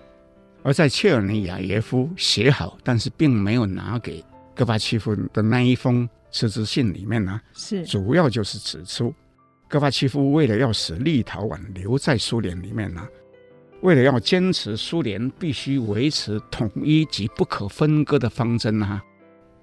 [0.63, 9.15] 而在切尔尼亚耶夫写好但是并没有拿给戈巴契夫的那一封辞职信里面呢，是主要就是指出，
[9.69, 13.07] 戈巴契夫为了要使立陶宛留在苏联里面呢，
[13.81, 19.03] 为了要坚持苏联必须维持统一及不可分割的方针啊，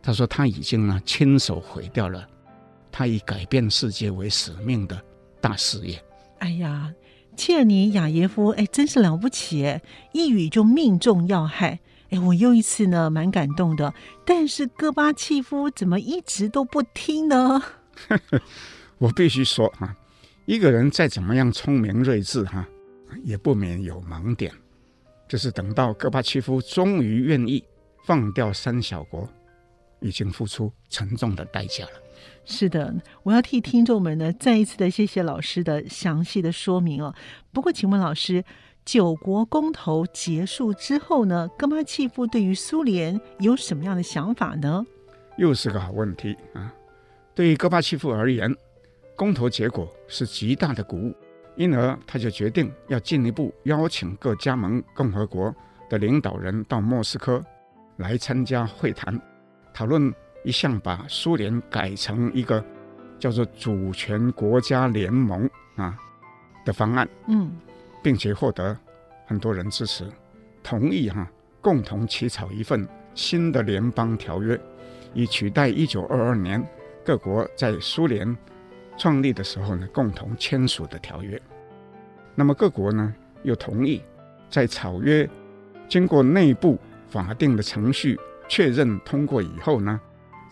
[0.01, 2.25] 他说他已经呢亲手毁掉了。
[2.93, 5.03] 他以改变世界为使命的
[5.41, 6.01] 大事业。
[6.37, 6.93] 哎呀，
[7.35, 9.65] 切尔尼亚耶夫，哎，真是了不起！
[9.65, 11.79] 哎，一语就命中要害。
[12.11, 13.91] 哎，我又一次呢，蛮感动的。
[14.23, 17.63] 但是戈巴契夫怎么一直都不听呢？
[18.99, 19.95] 我必须说哈，
[20.45, 22.67] 一个人再怎么样聪明睿智哈，
[23.23, 24.53] 也不免有盲点。
[25.27, 27.63] 就是等到戈巴契夫终于愿意
[28.05, 29.27] 放掉三小国，
[29.99, 32.02] 已经付出沉重的代价了。
[32.45, 37.15] 是的，我要替听众们呢再一次的谢谢老师的详细的说明哦。
[37.53, 38.43] 不过，请问老师，
[38.83, 44.85] 九国公投结束之后呢，戈巴契夫对于苏联有什么样的想法呢？
[45.37, 46.73] 又是个好问题啊！
[47.33, 48.53] 对于戈巴契夫而言，
[49.15, 51.15] 公投结果是极大的鼓舞，
[51.55, 55.55] 因而他就决定要进一步邀请各加盟共和国
[55.89, 57.41] 的领导人到莫斯科
[57.95, 59.17] 来参加会谈，
[59.73, 60.13] 讨论。
[60.43, 62.63] 一向把苏联改成一个
[63.17, 65.97] 叫做主权国家联盟啊
[66.65, 67.51] 的方案，嗯，
[68.01, 68.77] 并且获得
[69.25, 70.05] 很多人支持，
[70.61, 74.59] 同意哈、啊、共同起草一份新的联邦条约，
[75.13, 76.61] 以取代一九二二年
[77.05, 78.35] 各国在苏联
[78.97, 81.41] 创立的时候呢共同签署的条约。
[82.35, 84.01] 那么各国呢又同意
[84.49, 85.29] 在草约
[85.87, 89.99] 经过内部法定的程序确认通过以后呢，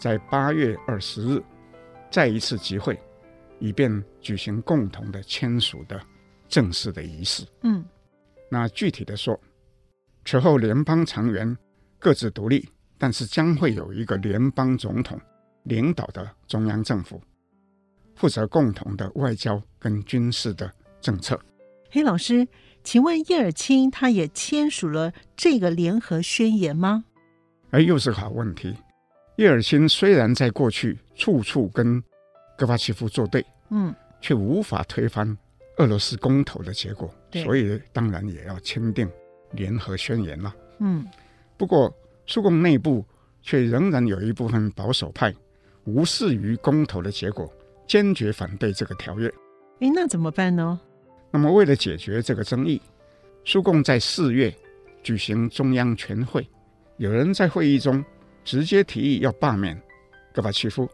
[0.01, 1.43] 在八月二十日，
[2.09, 2.99] 再一次集会，
[3.59, 6.01] 以便举行共同的签署的
[6.49, 7.45] 正式的仪式。
[7.61, 7.85] 嗯，
[8.49, 9.39] 那具体的说，
[10.25, 11.55] 此后联邦成员
[11.99, 15.21] 各自独立，但是将会有一个联邦总统
[15.65, 17.21] 领导的中央政府，
[18.15, 21.39] 负责共同的外交跟军事的政策。
[21.91, 22.47] 黑，老师，
[22.83, 27.03] 请问叶尔钦他也签署了这个联合宣言吗？
[27.69, 28.75] 哎，又是个好问题。
[29.41, 31.99] 叶尔钦虽然在过去处处跟
[32.55, 35.35] 戈巴契夫作对，嗯，却无法推翻
[35.77, 39.09] 俄罗斯公投的结果，所以当然也要签订
[39.53, 40.55] 联合宣言了。
[40.77, 41.07] 嗯，
[41.57, 41.91] 不过
[42.27, 43.03] 苏共内部
[43.41, 45.33] 却仍然有一部分保守派
[45.85, 47.51] 无视于公投的结果，
[47.87, 49.27] 坚决反对这个条约。
[49.79, 50.79] 哎，那怎么办呢？
[51.31, 52.79] 那么为了解决这个争议，
[53.43, 54.55] 苏共在四月
[55.01, 56.47] 举行中央全会，
[56.97, 58.05] 有人在会议中。
[58.43, 59.79] 直接提议要罢免
[60.33, 60.89] 戈巴契夫，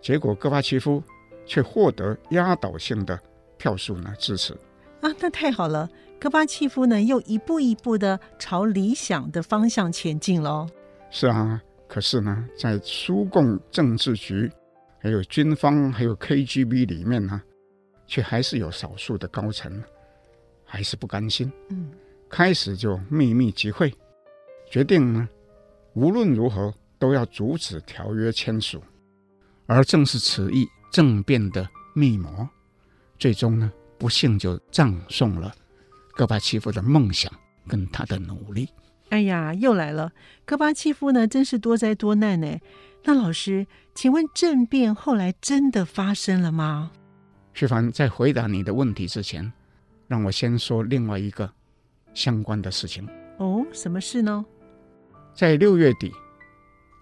[0.00, 1.02] 结果戈巴契夫
[1.44, 3.18] 却获得压倒性的
[3.58, 4.52] 票数呢支持
[5.00, 10.66] 啊，那太好了，戈巴契夫呢又一步一步的朝理想的方向前进喽。
[11.10, 14.50] 是啊，可是呢，在苏共政治局、
[14.98, 17.40] 还有军方、还有 KGB 里面呢，
[18.06, 19.82] 却还是有少数的高层
[20.64, 21.90] 还是不甘心，嗯，
[22.28, 23.92] 开始就秘密集会，
[24.70, 25.28] 决定呢，
[25.94, 26.72] 无论如何。
[26.98, 28.82] 都要阻止条约签署，
[29.66, 32.48] 而正是此一政变的密谋，
[33.18, 35.54] 最终呢不幸就葬送了
[36.14, 37.32] 戈巴契夫的梦想
[37.66, 38.68] 跟他的努力。
[39.10, 40.12] 哎呀，又来了！
[40.44, 42.58] 戈巴契夫呢，真是多灾多难呢。
[43.04, 46.90] 那老师，请问政变后来真的发生了吗？
[47.54, 49.52] 徐凡，在回答你的问题之前，
[50.08, 51.48] 让我先说另外一个
[52.14, 53.08] 相关的事情。
[53.38, 54.44] 哦，什么事呢？
[55.34, 56.12] 在六月底，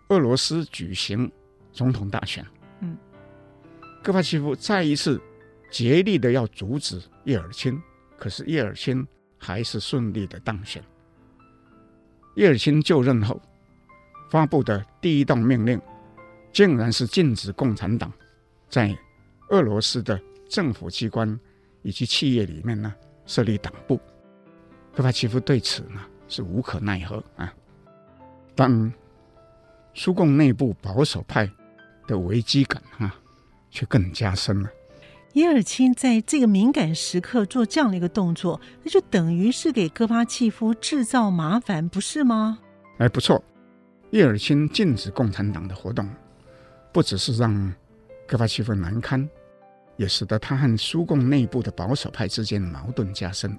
[0.09, 1.31] 俄罗斯举行
[1.73, 2.45] 总统大选。
[2.81, 2.97] 嗯，
[4.03, 5.21] 戈巴契夫再一次
[5.71, 7.81] 竭力的要阻止叶尔钦，
[8.19, 9.07] 可是叶尔钦
[9.38, 10.83] 还是顺利的当选。
[12.37, 13.40] 叶尔钦就任后
[14.31, 15.81] 发布的第一道命令，
[16.53, 18.12] 竟然是禁止共产党
[18.69, 18.97] 在
[19.51, 21.38] 俄罗斯的政府机关
[21.83, 22.93] 以及企业里面呢
[23.25, 24.01] 设立党部。
[24.95, 27.53] 戈巴契夫对此呢是无可奈何啊，
[28.55, 28.93] 但
[29.94, 31.48] 苏共内部保守派
[32.07, 33.14] 的危机感啊
[33.70, 34.68] 却更加深了。
[35.33, 42.59] 叶尔钦在这个敏感时刻做这样的一个动作，那就等于是给戈巴契夫制造麻烦，不是吗？
[42.98, 43.42] 哎，不错，
[44.11, 46.09] 叶尔钦禁止共产党的活动，
[46.92, 47.74] 不只是让
[48.28, 49.28] 戈巴契夫难堪，
[49.96, 53.59] 也使得他和苏共内部的保守派之间的矛盾加深。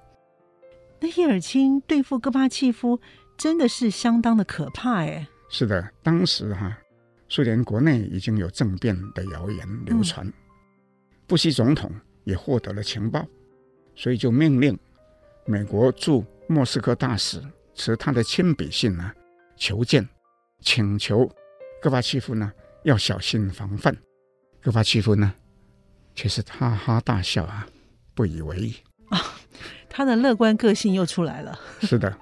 [1.01, 3.01] 那叶尔钦对付戈巴契夫
[3.37, 5.27] 真的是相当的可怕，哎。
[5.49, 6.79] 是的，当时哈、啊，
[7.29, 10.25] 苏联国内已经有政变的谣言流传。
[10.25, 10.34] 嗯
[11.27, 11.91] 布希总统
[12.23, 13.25] 也获得了情报，
[13.95, 14.77] 所以就命令
[15.47, 17.41] 美国驻莫斯科大使
[17.73, 19.12] 持他的亲笔信呢，
[19.58, 20.08] 求见，
[20.62, 21.27] 请求
[21.81, 22.53] 戈巴契夫呢
[22.84, 23.97] 要小心防范。
[24.62, 25.34] 戈巴契夫呢
[26.13, 27.67] 却是哈哈大笑啊，
[28.13, 28.75] 不以为意
[29.10, 29.19] 啊，
[29.89, 31.60] 他的乐观个性又出来了。
[31.81, 32.15] 是的，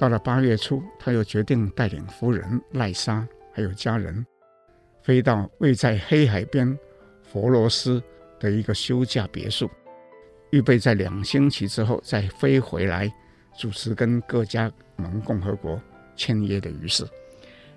[0.00, 4.24] 到了八月初，他又决定带领夫人赖莎还有家人
[5.02, 6.74] 飞到位在黑海边。
[7.22, 8.02] 佛罗斯
[8.40, 9.70] 的一个休假别墅，
[10.52, 13.12] 预备在两星期之后再飞回来
[13.56, 15.78] 主持跟各加盟共和国
[16.16, 17.06] 签约的仪式。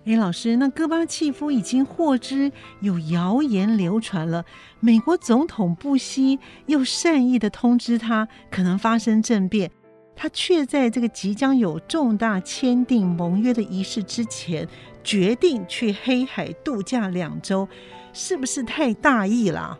[0.05, 4.45] 哎，老师，那戈巴契夫已经获知有谣言流传了，
[4.79, 9.69] 美国总统布希又善意的通知他可能发生政变，
[10.15, 14.67] 他却在这个即将有重大签订盟约的仪式之前，
[15.03, 17.67] 决定去黑海度假两周。
[18.13, 19.75] 是不是太大意了？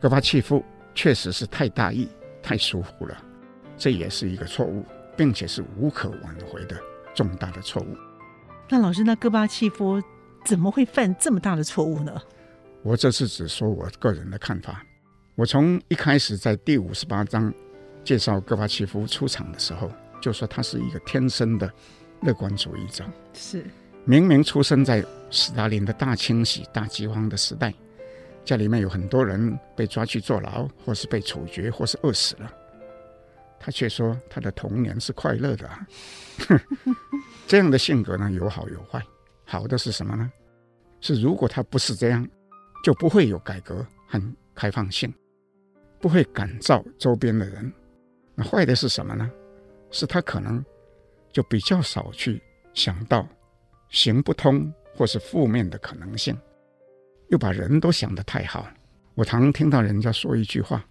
[0.00, 2.08] 戈巴契夫确实是太大意、
[2.42, 3.14] 太疏忽了，
[3.76, 4.82] 这也是一个错误，
[5.14, 6.74] 并且是无可挽回的
[7.14, 7.94] 重大的错误。
[8.70, 10.02] 那老师，那戈巴契夫
[10.42, 12.18] 怎么会犯这么大的错误呢？
[12.82, 14.82] 我这次只说我个人的看法。
[15.34, 17.52] 我从一开始在第五十八章
[18.06, 19.90] 介绍戈巴契夫出场的时候，
[20.22, 21.68] 就说他是一个天生的
[22.22, 23.04] 乐观主义者。
[23.34, 23.66] 是。
[24.04, 27.74] 明明出生在斯大林的大清洗、大饥荒的时代，
[28.44, 32.48] 家里面有很多人被抓去坐牢，或是被处决，或是饿死了，
[33.58, 35.68] 他却说他的童年是快乐的。
[37.48, 39.02] 这样的性格呢，有好有坏。
[39.44, 40.30] 好的是什么呢？
[41.00, 42.24] 是如果他不是这样，
[42.84, 44.22] 就不会有改革和
[44.54, 45.12] 开放性，
[45.98, 47.72] 不会感召周边的人。
[48.36, 49.28] 那坏的是什么呢？
[49.90, 50.62] 是他可能
[51.32, 52.40] 就比较少去
[52.74, 53.26] 想到。
[53.88, 56.36] 行不通或是负面的可能性，
[57.28, 58.66] 又把人都想得太好。
[59.14, 60.84] 我常听到人家说一句话，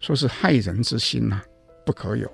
[0.00, 1.44] 说是害人之心呐、啊、
[1.84, 2.28] 不可有，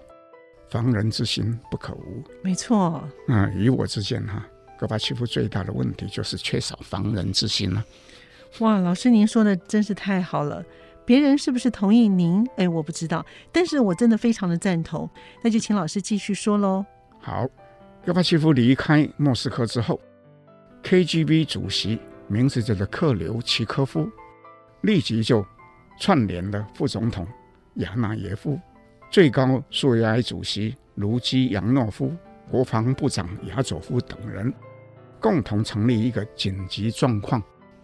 [0.71, 2.23] 防人之心不可无。
[2.43, 3.07] 没错。
[3.27, 4.47] 啊，以我之见哈，
[4.79, 7.87] 戈巴契夫最大的问题就是缺少防人之心了、啊。
[8.61, 10.65] 哇，老师您说的真是太好了。
[11.05, 12.47] 别人是不是同意您？
[12.57, 15.09] 哎，我不知道，但是我真的非常的赞同。
[15.43, 16.85] 那就请老师继续说喽。
[17.21, 17.47] 好。
[18.05, 20.01] 戈巴契夫离开莫斯科之后
[20.83, 24.11] ，KGB 主席名字叫做克留奇科夫，
[24.81, 25.47] 立即就
[26.01, 27.25] 串联了副总统
[27.75, 28.59] 亚纳耶夫、
[29.09, 32.13] 最高苏维埃主席卢基扬诺夫、
[32.51, 34.53] 国防部长亚佐夫等人，
[35.21, 37.41] 共同成立一个紧急状况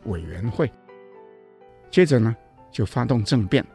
[0.07, 0.69] 委员会。
[1.93, 2.35] 接着呢，
[2.79, 3.67] 就发动政变。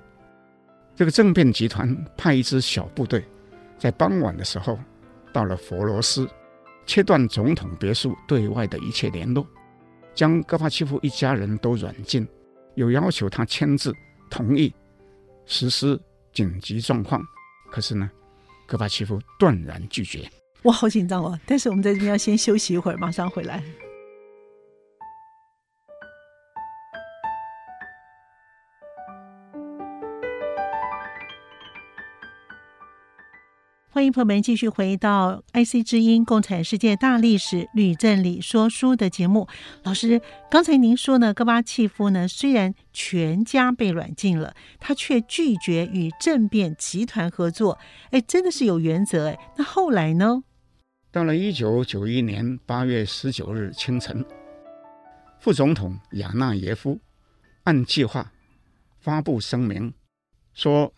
[0.95, 3.21] 这个政变集团派一支小部队，
[3.77, 4.79] 在傍晚的时候。
[5.33, 6.29] 到了佛罗斯，
[6.85, 9.47] 切断总统别墅对外的一切联络，
[10.13, 12.27] 将戈巴契夫一家人都软禁，
[12.75, 13.91] 又要求他签字
[14.29, 14.71] 同意
[15.47, 15.99] 实施
[16.31, 17.19] 紧急状况。
[17.71, 18.07] 可是呢，
[18.67, 20.29] 戈巴契夫断然拒绝。
[20.61, 21.37] 我好紧张哦！
[21.47, 23.63] 但是我们在这边要先休息一会儿，马上回来。
[34.03, 39.47] 欢迎朋友们继续回到 IC 之音《共产世界大历史吕正理说书》的节目。
[39.83, 47.79] 老师，刚才您说呢，戈巴契夫呢，虽然全家被软禁了，他却拒绝与政变集团合作。
[48.11, 49.39] 哎，真的是有原则哎。
[49.55, 50.43] 那后来呢？
[51.09, 54.25] 到了一九九一年八月十九日清晨，
[55.39, 56.99] 副总统亚纳耶夫
[57.63, 58.33] 按计划
[58.99, 59.93] 发布声明，
[60.53, 60.93] 说。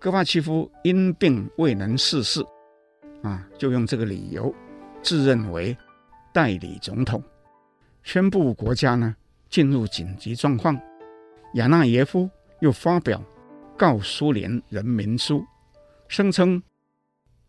[0.00, 2.40] 戈巴契夫因病未能逝世，
[3.22, 4.54] 啊，就用这个理由
[5.02, 5.76] 自认为
[6.32, 7.20] 代理总统，
[8.04, 9.16] 宣布国家呢
[9.50, 10.78] 进入紧急状况。
[11.54, 12.30] 亚纳耶夫
[12.60, 13.20] 又发表
[13.76, 15.44] 告苏联人民书，
[16.06, 16.62] 声称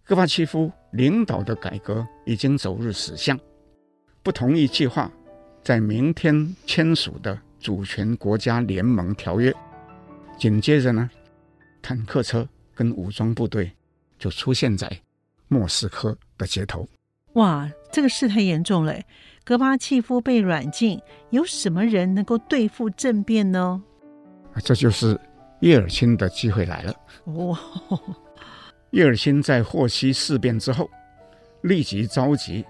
[0.03, 3.39] 戈巴契夫领导的改革已经走入死巷，
[4.23, 5.11] 不同意计划
[5.61, 9.53] 在明天签署的主权国家联盟条约。
[10.39, 11.07] 紧接着呢，
[11.82, 13.71] 坦克车跟武装部队
[14.17, 14.89] 就出现在
[15.47, 16.88] 莫斯科的街头。
[17.34, 18.99] 哇，这个事太严重了！
[19.43, 23.82] 戈巴契夫被软禁，有什么人能够对付政变呢？
[24.63, 25.19] 这就是
[25.61, 26.95] 叶尔钦的机会来了。
[27.25, 27.59] 哇！
[28.91, 30.89] 叶尔钦在获悉事变之后，
[31.61, 32.65] 立即召集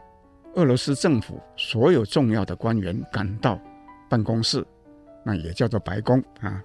[0.56, 3.60] 俄罗斯政府所有重要的官员赶到
[4.10, 4.66] 办公室，
[5.24, 6.62] 那也叫做白宫啊。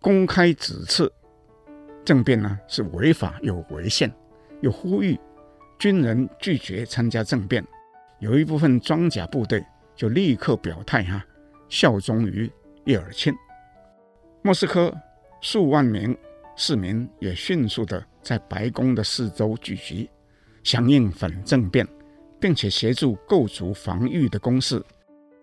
[0.00, 1.10] 公开指斥
[2.04, 4.12] 政变呢是违法又违宪，
[4.60, 5.18] 又呼吁
[5.78, 7.64] 军人拒绝参加政变。
[8.18, 9.64] 有一部分装甲部队
[9.96, 11.24] 就立刻表态哈，
[11.68, 12.50] 效忠于
[12.84, 13.34] 叶尔钦。
[14.42, 14.94] 莫斯科
[15.40, 16.16] 数万名
[16.56, 20.10] 市民也迅速的在白宫的四周聚集，
[20.62, 21.86] 响应反政变，
[22.38, 24.82] 并且协助构筑防御的工事。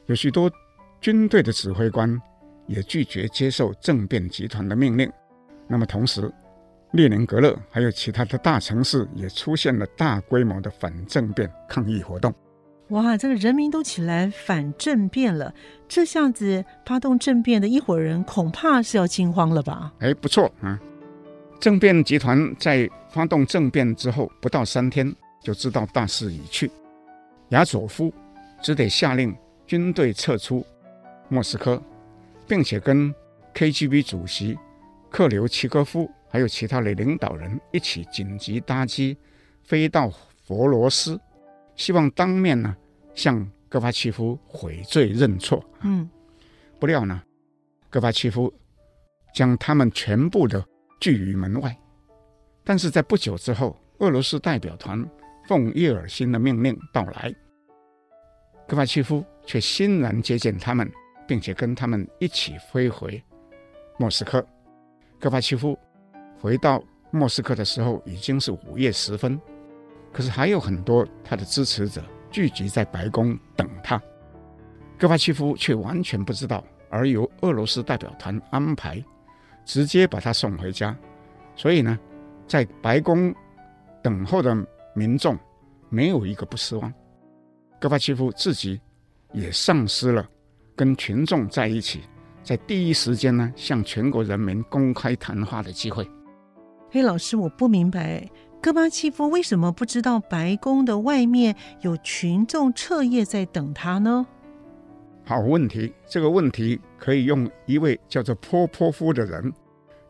[0.05, 0.51] 有许多
[0.99, 2.21] 军队的指挥官。
[2.67, 5.11] 也拒绝接受政变集团的命令。
[5.67, 6.31] 那么，同时，
[6.91, 12.33] 列宁格勒还有其他的大城市也出现了大规模的反政变抗议活动。
[12.89, 15.53] 哇，这个人民都起来反政变了，
[15.87, 19.93] 这下子发动政变的一伙人恐怕是要惊慌了吧？
[19.99, 20.79] 哎，不错啊！
[21.59, 26.69] 政变集团在发动政变之后不到三天，就知道大势已去，
[27.49, 28.13] 亚佐夫
[28.61, 29.35] 只得下令
[29.65, 30.65] 军队撤出
[31.29, 31.81] 莫斯科。
[32.47, 33.15] 并且跟
[33.53, 34.59] KGB 主席
[35.09, 39.17] 克留奇科夫还有其他的领导人一起紧急搭机
[39.63, 40.09] 飞到
[40.45, 41.19] 佛罗斯，
[41.75, 42.75] 希望当面呢
[43.13, 45.63] 向戈巴契夫悔罪认错。
[45.81, 46.09] 嗯，
[46.79, 47.21] 不料呢，
[47.89, 48.53] 戈巴契夫
[49.35, 50.65] 将他们全部的
[50.99, 51.77] 拒于门外。
[52.63, 55.05] 但是在不久之后，俄罗斯代表团
[55.47, 57.35] 奉叶尔钦的命令到来，
[58.67, 60.89] 戈巴契夫却欣然接见他们。
[61.27, 63.23] 并且跟他们一起飞回
[63.97, 64.45] 莫斯科。
[65.17, 65.79] 戈巴契夫
[66.41, 69.39] 回到莫斯科的时候已经是午夜时分，
[70.11, 74.01] 可是还有很多他的支持者聚集在白宫等他。
[74.97, 79.03] 戈巴契夫却完全不知道，而由俄罗斯代表团安排，
[79.65, 80.97] 直接把他送回家。
[81.55, 81.99] 所以呢，
[82.47, 83.31] 在白宫
[84.01, 84.55] 等候的
[84.95, 85.37] 民众
[85.89, 86.91] 没有一个不失望。
[87.79, 88.81] 戈巴契夫自己
[89.31, 90.27] 也丧失了。
[90.75, 92.01] 跟群众在一起，
[92.41, 96.07] 在第一时间呢，向全国人民公开谈话的机会。
[96.93, 98.29] 嘿，老师，我不明白，
[98.61, 104.27] 戈巴契夫为什么不知道白宫的外面有群众彻夜在等他呢？
[105.23, 109.53] 好问题，这个问题可以用一位叫做波波夫的人，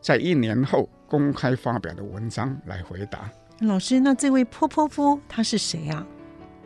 [0.00, 3.30] 在一年后公开发表的文章来回答。
[3.60, 6.04] 老师，那这位波波夫他是谁啊？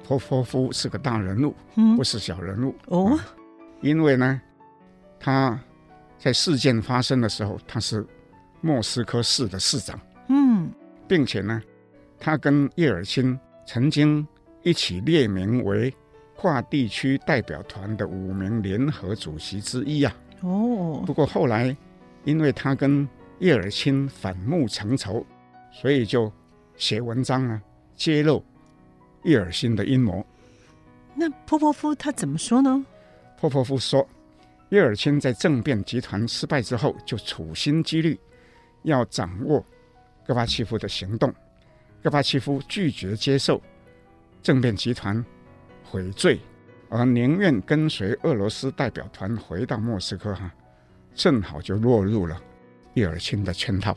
[0.09, 3.19] 波波夫是个大人物，嗯，不是小人物哦。
[3.83, 4.41] 因为呢，
[5.21, 5.61] 他
[6.17, 8.03] 在事件发生的时候，他是
[8.67, 9.97] 莫斯科市的市长，
[10.27, 10.69] 嗯，
[11.07, 11.63] 并且呢，
[12.19, 14.27] 他跟叶尔钦曾经
[14.65, 15.95] 一起列名为
[16.35, 20.13] 跨地区代表团的五名联合主席之一啊。
[20.41, 21.75] 哦，不过后来
[22.25, 23.09] 因为他跟
[23.39, 25.25] 叶尔钦反目成仇，
[25.71, 26.33] 所以就
[26.77, 27.63] 写文章啊，
[27.95, 28.45] 揭露
[29.23, 30.27] 叶尔钦的阴谋。
[31.15, 32.85] 那波波夫他怎么说呢？
[33.41, 34.05] 波波夫说
[34.71, 38.19] ：“叶尔钦在政变集团失败之后，就处心积虑
[38.87, 39.65] 要掌握
[40.27, 41.33] 戈巴契夫的行动。
[42.03, 43.61] 戈巴契夫拒绝接受
[44.43, 45.25] 政变集团
[45.85, 46.41] 悔罪，
[46.89, 50.51] 而宁愿跟随俄罗斯代表团回到莫斯科，哈，
[51.15, 52.41] 正好就落入了
[52.95, 53.97] 叶尔钦的圈套。”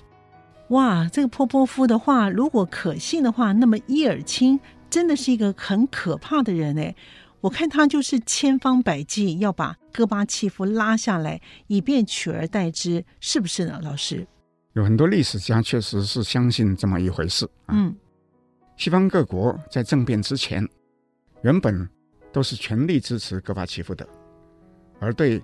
[0.70, 4.60] 哇，这个波波夫的话如果可信的话，那么叶尔钦
[4.90, 6.96] 真的是一个很可怕的人哎。
[7.42, 13.80] 我看他就是千方百计要把戈巴契夫拉下来，以便取而代之，是不是呢？
[13.82, 14.28] 老师，
[14.80, 17.46] 有很多历史家确实是相信这么一回事。
[17.68, 17.94] 嗯，
[18.78, 20.66] 西方各国在政变之前，
[21.42, 21.88] 原本
[22.32, 24.08] 都是全力支持戈巴契夫的，
[25.02, 25.44] 而对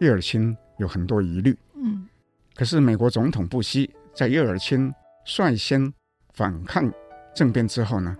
[0.00, 1.54] 叶尔钦有很多疑虑。
[1.74, 2.08] 嗯，
[2.54, 4.90] 可是美国总统布希在叶尔钦
[5.26, 5.92] 率先
[6.32, 6.90] 反抗
[7.34, 8.16] 政变之后呢，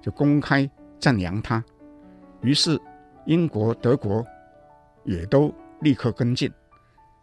[0.00, 1.60] 就公开赞扬他，
[2.42, 2.80] 于是
[3.26, 4.24] 英国、德国
[5.02, 6.48] 也都立刻跟进，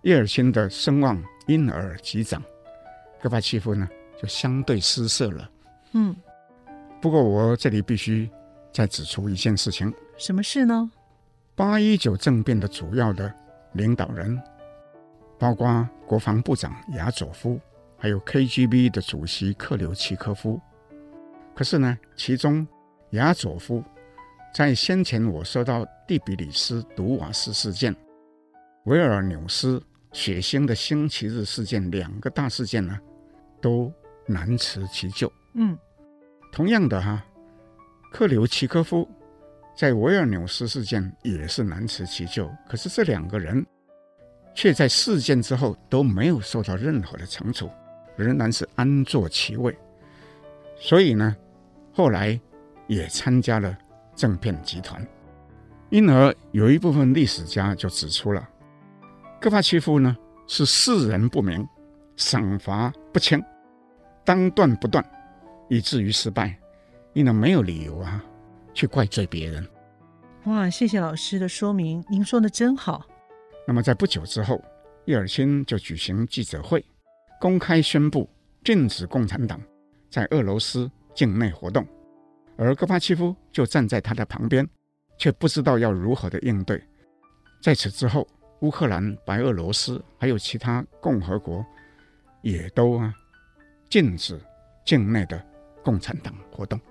[0.02, 2.44] 叶尔钦的声望因而急涨，
[3.24, 3.88] 戈巴契夫呢
[4.22, 5.50] 就相对失色了。
[5.94, 6.14] 嗯，
[7.02, 8.30] 不过我这里必须
[8.74, 10.92] 再指出一件事情，什么事呢？
[11.56, 13.34] 八一九政变的主要的
[13.76, 14.38] 领导人，
[15.40, 17.58] 包括国防部长雅佐夫，
[17.98, 20.60] 还有 KGB 的主席克留奇科夫。
[21.56, 22.68] 可是呢，其中
[23.12, 23.82] 雅佐夫
[24.54, 27.96] 在先前我说到第比里斯毒瓦斯事件、
[28.84, 33.00] 维尔纽斯血腥的星期日事件两个大事件呢，
[33.64, 33.92] 都
[34.28, 35.32] 难辞其咎。
[35.56, 35.76] 嗯，
[36.52, 37.26] 同样的哈，
[38.12, 39.10] 克留奇科夫
[39.76, 42.48] 在维尔纽斯事件也是难辞其咎。
[42.70, 43.66] 可是这两个人
[44.54, 47.68] 却在事件之后都没有受到任何的惩处，
[48.16, 49.76] 仍然是安坐其位。
[50.78, 51.36] 所以呢。
[51.96, 52.42] 后来
[52.88, 53.78] 也参加了
[54.16, 55.08] 政变集团，
[55.92, 58.50] 因而有一部分历史家就指出了，
[59.40, 61.64] 戈巴契夫呢是世人不明，
[62.16, 63.40] 赏罚不清，
[64.26, 65.04] 当断不断，
[65.70, 66.58] 以至于失败，
[67.14, 68.24] 因而没有理由啊
[68.74, 69.68] 去怪罪别人。
[70.46, 73.06] 哇，谢谢老师的说明，您说的真好。
[73.68, 74.62] 那么在不久之后，
[75.06, 76.86] 叶尔钦就举行记者会，
[77.40, 78.30] 公开宣布
[78.64, 79.62] 禁止共产党
[80.10, 80.90] 在俄罗斯。
[81.16, 81.88] 境内活动，
[82.58, 84.68] 而戈巴契夫就站在他的旁边，
[85.16, 86.84] 却不知道要如何的应对。
[87.62, 88.28] 在此之后，
[88.62, 91.64] 乌克兰、白俄罗斯还有其他共和国，
[92.42, 93.14] 也都啊
[93.94, 94.42] 禁止
[94.84, 95.40] 境内的
[95.84, 96.82] 共产党活动。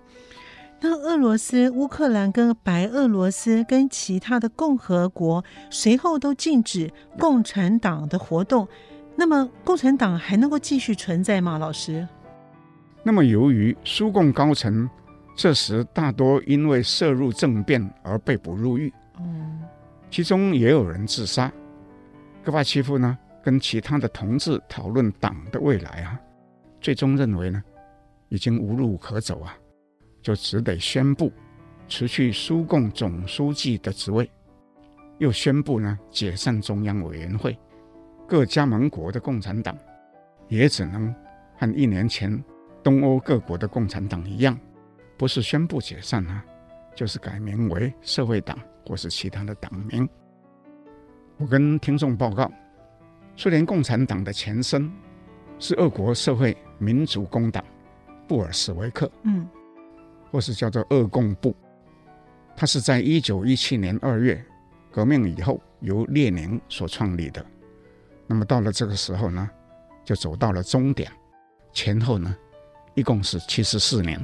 [0.81, 6.89] 那俄罗斯、乌克兰跟白俄罗斯跟其他的共和国随后都禁止
[7.19, 8.69] 共产党的活动，
[9.17, 11.59] 那么共产党还能够继续存在吗？
[11.59, 12.07] 老师？
[13.03, 14.89] 那么，由于苏共高层
[15.35, 19.59] 这时大多因为涉入政变而被捕入狱，嗯，
[20.09, 21.53] 其中也有人自杀。
[22.45, 26.17] 戈巴契夫呢，跟其他的同志讨论党的未来啊，
[26.83, 27.63] 最终认为呢，
[28.29, 29.57] 已经无路可走啊，
[30.21, 31.33] 就只得宣布
[31.89, 34.29] 辞去苏共总书记的职位，
[35.19, 37.57] 又宣布呢解散中央委员会，
[38.27, 39.79] 各加盟国的共产党
[40.49, 41.15] 也只能
[41.57, 42.43] 和一年前。
[42.83, 44.59] 东欧各国的共产党一样，
[45.17, 46.45] 不是宣布解散啊，
[46.97, 50.09] 就是改名为社会党或是其他的党名。
[51.37, 52.51] 我跟听众报告，
[53.37, 54.91] 苏联共产党的前身
[55.63, 57.65] 是俄国社会民主工党，
[58.27, 59.49] 布尔什维克，嗯，
[60.33, 61.55] 或是叫做俄共部。
[62.57, 64.45] 它是在一九一七年二月
[64.91, 67.47] 革命以后由列宁所创立的。
[68.27, 69.49] 那么到了这个时候呢，
[70.05, 71.09] 就走到了终点，
[71.73, 72.37] 前后呢。
[72.95, 74.21] 一共是七十四年。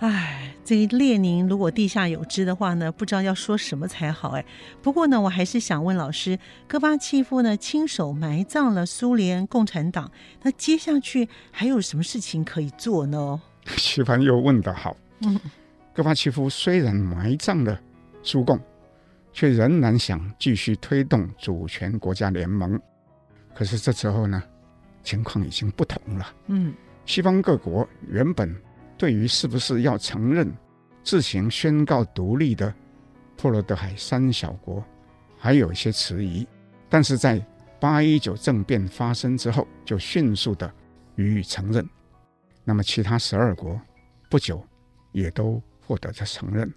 [0.00, 4.44] 哎，这列宁如果地下有知的话呢，不知道要说什么才好哎。
[4.82, 6.38] 不过呢，我还是想问老师，
[6.68, 10.10] 戈巴契夫呢亲手埋葬了苏联共产党，
[10.42, 13.40] 那接下去还有什么事情可以做呢？
[13.78, 14.94] 徐帆又问得好。
[15.20, 15.40] 嗯，
[15.94, 17.80] 戈巴契夫虽然埋葬了
[18.22, 18.60] 苏共，
[19.32, 22.78] 却仍然想继续推动主权国家联盟。
[23.54, 24.42] 可是这时候呢，
[25.02, 26.26] 情况已经不同了。
[26.48, 26.74] 嗯。
[27.06, 28.54] 西方各国原本
[28.98, 30.52] 对于是不是要承认
[31.02, 32.72] 自行宣告独立的
[33.36, 34.82] 波罗的海三小国
[35.38, 36.46] 还有一些迟疑，
[36.88, 37.44] 但是在
[37.78, 40.72] 八一九政变发生之后，就迅速的
[41.16, 41.86] 予以承认。
[42.64, 43.78] 那么其他十二国
[44.28, 44.62] 不久
[45.12, 46.72] 也都获得了承认，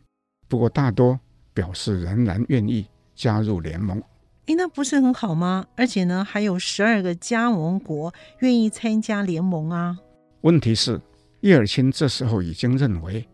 [0.48, 1.20] 不过大多
[1.54, 4.00] 表示仍然愿意加入联盟。
[4.48, 5.66] 诶，那不是很好吗？
[5.78, 9.98] 而且呢，还有十二个加盟国愿意参加联盟啊。
[10.42, 11.00] 问题是，
[11.42, 13.26] 叶尔钦这时候已经认为，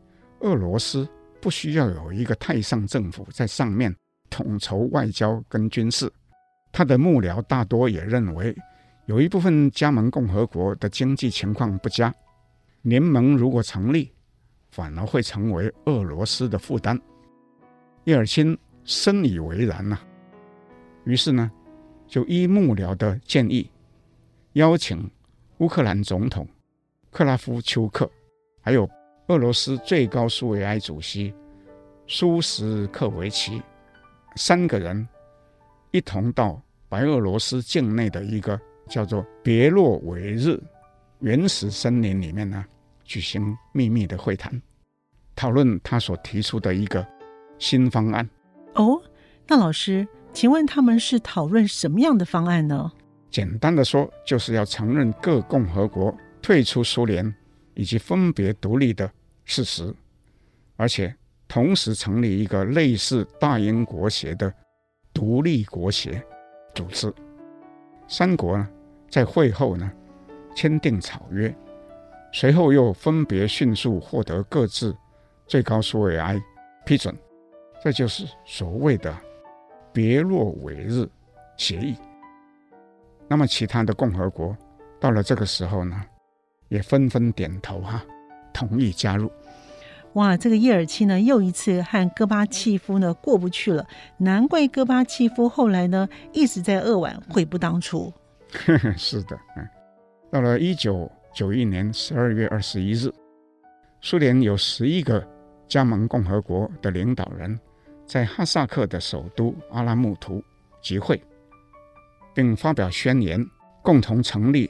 [0.42, 1.08] 俄罗斯
[1.42, 3.96] 不需要有一个太上政府在上面
[4.30, 6.12] 统筹外交跟军事。
[6.72, 8.56] 他的幕僚大多也认为，
[9.06, 12.14] 有一部分加盟共和国的经济情况不佳，
[12.84, 14.12] 联盟如果成立，
[14.70, 17.00] 反而会成为俄罗斯的负担。
[18.04, 19.98] 叶尔钦深以为然呐、
[21.06, 21.52] 于是呢，
[22.08, 23.68] 就依幕僚的建议，
[24.54, 25.10] 邀请
[25.58, 26.48] 乌克兰总统。
[27.16, 28.12] 克拉夫丘克，
[28.60, 28.86] 还有
[29.28, 31.34] 俄罗斯最高苏维埃主席
[32.08, 33.62] 苏什克维奇，
[34.36, 35.08] 三个人
[35.92, 38.60] 一同到白俄罗斯境内的一个
[38.90, 40.62] 叫做别洛维日
[41.20, 42.66] 原始森林里面呢，
[43.06, 44.62] 举行秘密的会谈，
[45.38, 47.08] 讨论他所提出的一个
[47.58, 48.30] 新方案。
[48.74, 49.02] 哦，
[49.48, 52.92] 那老师，请问他们是讨论什么样的方案呢？
[53.32, 56.14] 简单的说，就是要承认各共和国
[56.46, 57.34] 退出苏联
[57.74, 59.12] 以及分别独立的
[59.46, 59.92] 事实，
[60.76, 61.12] 而且
[61.48, 64.54] 同时成立一个类似大英国协的
[65.12, 66.24] 独立国协
[66.76, 67.12] 组织。
[68.08, 68.70] 三国呢，
[69.10, 69.92] 在会后呢，
[70.56, 71.52] 签订草约，
[72.32, 74.96] 随后又分别迅速获得各自
[75.48, 76.40] 最高苏维埃
[76.86, 77.18] 批准，
[77.84, 79.12] 这就是所谓的
[79.92, 81.10] “别若伪日”
[81.58, 81.96] 协议。
[83.28, 84.56] 那么，其他的共和国
[85.00, 86.06] 到了这个时候呢，
[86.76, 88.06] 也纷纷点头哈、啊，
[88.54, 89.32] 同意加入。
[90.14, 98.14] 哇，这个叶尔钦呢，又一次和戈巴契夫呢过不去了，难怪戈巴契夫后来呢一直在扼腕悔不当初。
[98.98, 99.68] 是的，嗯，
[100.32, 103.12] 到了一九九一年十二月二十一日，
[104.02, 105.26] 苏联有十一个
[105.68, 107.58] 加盟共和国的领导人，
[108.06, 110.42] 在哈萨克的首都阿拉木图
[110.82, 111.22] 集会，
[112.34, 113.46] 并发表宣言，
[113.82, 114.70] 共同成立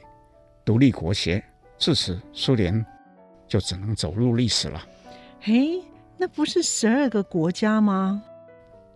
[0.64, 1.40] 独立国协。
[1.78, 2.84] 至此，苏联
[3.46, 4.82] 就只能走入历史了。
[5.40, 5.82] 嘿，
[6.16, 8.22] 那不是十二个国家吗？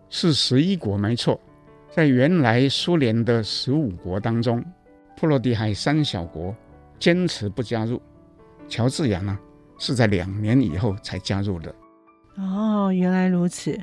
[0.09, 1.39] 是十一国，没错。
[1.91, 4.63] 在原来苏联的十五国当中，
[5.15, 6.55] 波罗的海三小国
[6.97, 8.01] 坚持不加入。
[8.67, 9.37] 乔治亚呢，
[9.77, 11.73] 是在两年以后才加入的。
[12.37, 13.77] 哦，原来如此。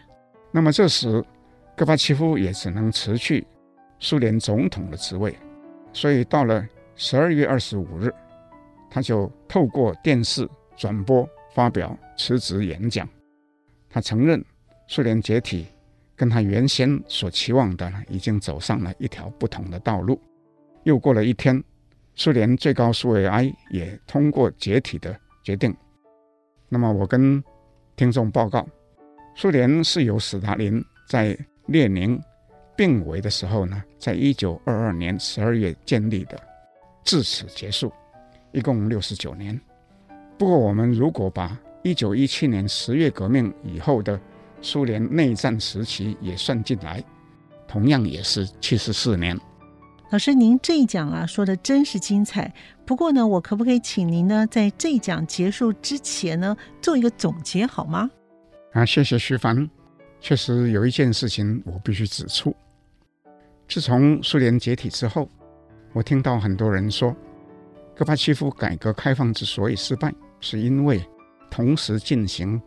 [0.51, 1.23] 那么这时，
[1.77, 3.47] 戈巴契夫也只能辞去
[3.99, 5.37] 苏联总统的职位。
[5.93, 8.13] 所以到了十二月二十五日，
[8.91, 13.09] 他就透过电视转播发表辞职演讲。
[13.89, 14.45] 他承认
[14.87, 15.67] 苏联解体。
[16.19, 20.21] 跟他原先所期望的，已经走上了一条不同的道路。
[20.83, 21.63] 又过了一天，
[22.17, 25.73] 苏联最高苏维埃也通过解体的决定。
[26.69, 27.41] 那么我跟
[27.95, 28.67] 听众报告，
[29.37, 32.21] 苏联是由斯大林在列宁
[32.77, 36.37] 病危的时候呢，在一九二二年十二月建立的，
[37.05, 37.93] 至此结束，
[38.53, 39.59] 一共六十九年。
[40.37, 44.21] 不过我们如果把一九一七年十月革命以后的
[44.61, 47.03] 苏联内战时期也算进来，
[47.67, 49.39] 同样也是七十四年。
[50.11, 52.53] 老师，您这一讲啊说的真是精彩。
[52.87, 58.11] 不过呢，我可不可以请您呢，在这一讲结束之前呢，做一个总结好吗？
[58.73, 59.69] 啊，谢谢徐凡。
[60.21, 62.57] 确实有一件事情我必须指出：
[63.69, 65.29] 自从苏联解体之后，
[65.93, 67.15] 我听到很多人说，
[67.99, 71.05] 戈巴契夫改革开放之所以失败，是因为
[71.51, 72.63] 同时进行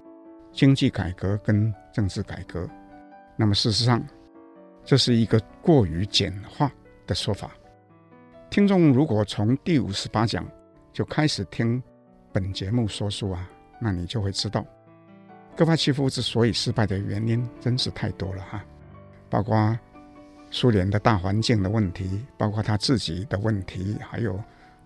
[0.51, 2.69] 经济改革跟政治改革，
[3.37, 4.05] 那么事实上，
[4.83, 6.69] 这是一个过于简化
[7.07, 7.49] 的说法。
[8.49, 10.45] 听众如果从第五十八讲
[10.91, 11.81] 就开始听
[12.33, 14.65] 本节目说书啊，那你就会知道，
[15.55, 18.61] 戈巴契夫之所以失败的原因真是太多了哈，
[19.29, 19.79] 包括
[20.49, 24.37] 苏联的大环境的问题，包括他自己的问题，还有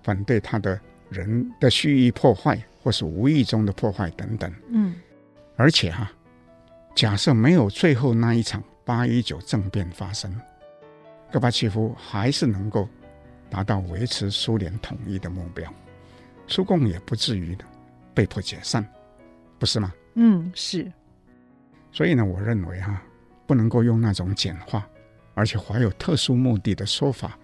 [0.06, 0.80] 反对他的
[1.10, 4.53] 人的蓄意破坏或是无意中的破坏等等。
[4.70, 4.93] 嗯，
[5.58, 6.10] 而且哈。
[6.93, 10.34] 假设没有最后那一场八一九政变发生，
[11.30, 12.88] 戈巴契夫还是能够
[13.49, 15.70] 达到维持苏联统一的目标，
[16.47, 17.58] 苏共也不至于
[18.14, 18.88] 被迫解散，
[19.60, 19.91] 不是吗？
[20.14, 20.89] 嗯，是。
[21.91, 23.03] 所以呢，我认为哈、啊，
[23.45, 24.88] 不能够用那种简化
[25.34, 27.38] 而且怀有特殊目的的说法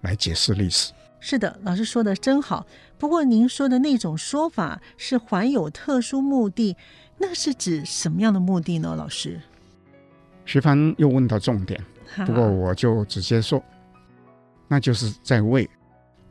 [0.00, 0.92] 来解释历史。
[1.28, 2.64] 是的，老师说的真好。
[2.98, 6.76] 不过您说的那种说法是怀有特殊目的。
[7.18, 8.94] 那是指什么样的目的呢？
[8.94, 9.40] 老师，
[10.44, 11.84] 徐帆又问到重点，
[12.24, 13.60] 不过我就直接说，
[14.68, 15.68] 那就是在为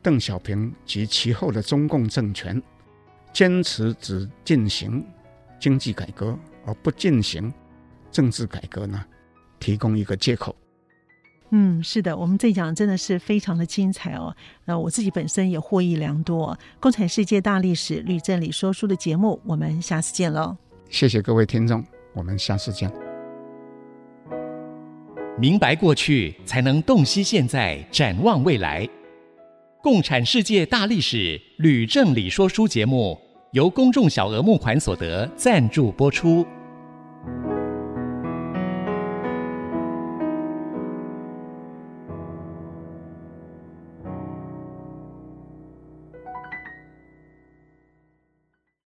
[0.00, 2.62] 邓小平及其后的中共政权
[3.34, 5.04] 坚持只进行
[5.60, 6.34] 经济改革
[6.64, 7.52] 而不进行
[8.10, 9.04] 政治改革呢，
[9.60, 10.56] 提供一个借口。
[11.50, 14.34] 嗯，是的，我们这一讲真的是非常的精彩哦。
[14.64, 16.58] 那我自己本身也获益良多。
[16.80, 20.56] 共产世界大历史吕正理说书的节目，我们下次见喽。
[20.90, 21.84] 谢谢各位听众，
[22.14, 22.90] 我们下次见。
[25.38, 28.88] 明白过去，才能洞悉现在，展望未来。
[29.82, 33.16] 共产世界大历史吕正理说书节目，
[33.52, 36.44] 由公众小额募款所得赞助播出。